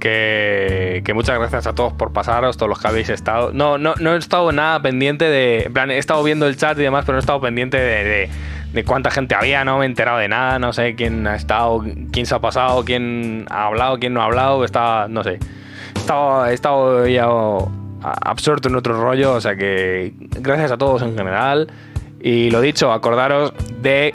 [0.00, 3.50] Que, muchas gracias a todos por pasaros, todos los que habéis estado.
[3.52, 5.64] No, no, no he estado nada pendiente de.
[5.66, 8.28] En plan, he estado viendo el chat y demás, pero no he estado pendiente de,
[8.72, 11.84] de- cuánta gente había, no me he enterado de nada, no sé quién ha estado,
[12.12, 15.38] quién se ha pasado, quién ha hablado, quién no ha hablado, está, no sé.
[15.94, 17.26] He estado, he estado ya
[18.02, 21.68] absorto en otro rollo, o sea que gracias a todos en general.
[22.22, 24.12] Y lo dicho, acordaros de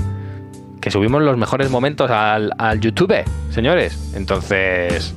[0.82, 4.14] que subimos los mejores momentos al, al YouTube, señores.
[4.16, 5.14] Entonces,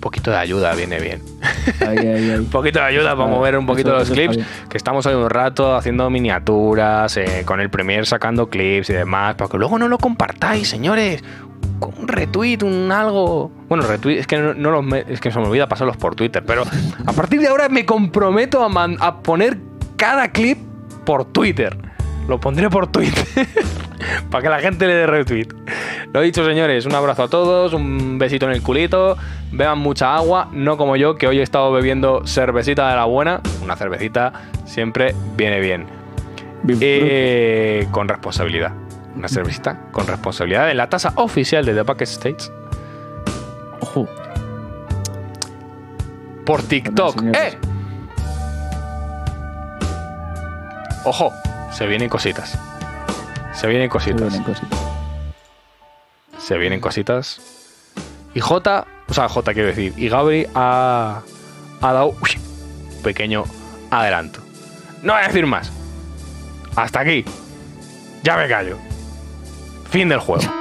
[0.00, 1.20] un poquito de ayuda viene bien.
[2.40, 4.46] Un poquito de ayuda para mover un poquito eso- los eso clips.
[4.70, 9.34] Que estamos hoy un rato haciendo miniaturas, eh, con el Premiere sacando clips y demás,
[9.34, 11.22] para que luego no lo compartáis, señores.
[11.78, 13.52] Con un retweet, un algo.
[13.68, 16.14] Bueno, retweet, es que no, no los me- es que se me olvida pasarlos por
[16.14, 16.62] Twitter, pero
[17.04, 19.58] a partir de ahora me comprometo a, man- a poner
[19.96, 20.56] cada clip
[21.04, 21.76] por Twitter.
[22.26, 23.24] Lo pondré por Twitter
[24.30, 25.48] para que la gente le dé retweet.
[26.12, 29.16] Lo dicho, señores, un abrazo a todos, un besito en el culito,
[29.52, 33.40] beban mucha agua, no como yo, que hoy he estado bebiendo cervecita de la buena.
[33.62, 34.32] Una cervecita
[34.64, 35.86] siempre viene bien.
[36.68, 38.72] Eh, con responsabilidad.
[39.16, 42.52] Una cervecita con responsabilidad en la tasa oficial de The Bucket States
[43.80, 44.08] Ojo.
[46.44, 47.22] por TikTok.
[47.34, 47.58] ¡Eh!
[51.04, 51.32] Ojo,
[51.72, 52.58] se vienen cositas.
[53.60, 54.20] Se vienen se cositas.
[54.20, 54.80] vienen cositas.
[56.38, 57.40] Se vienen cositas.
[58.34, 61.20] Y J, o sea, J quiero decir, y Gabri ha,
[61.82, 62.30] ha dado uy,
[62.96, 63.44] un pequeño
[63.90, 64.40] adelanto.
[65.02, 65.70] No voy a decir más.
[66.74, 67.22] Hasta aquí.
[68.22, 68.78] Ya me callo.
[69.90, 70.59] Fin del juego.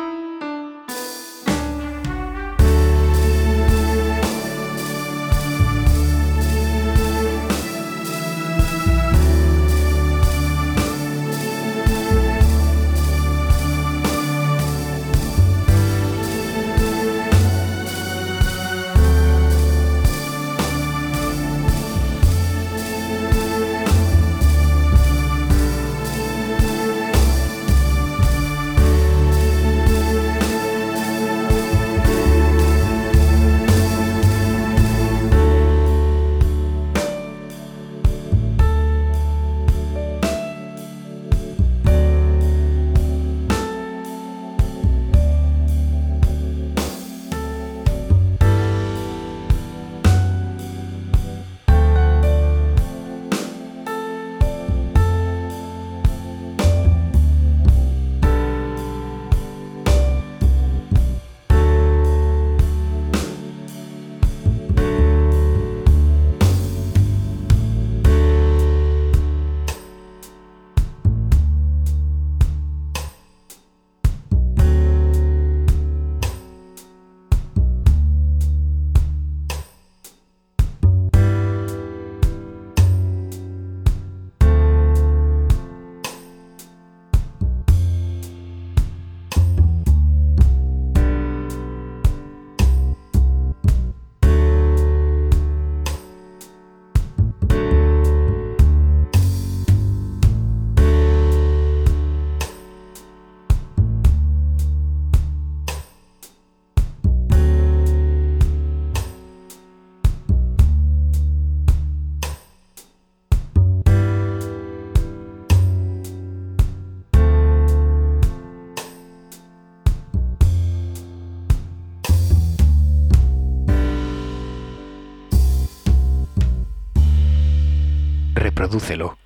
[128.70, 129.18] Reprodúcelo.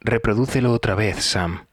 [0.00, 1.69] Reprodúcelo otra vez, Sam.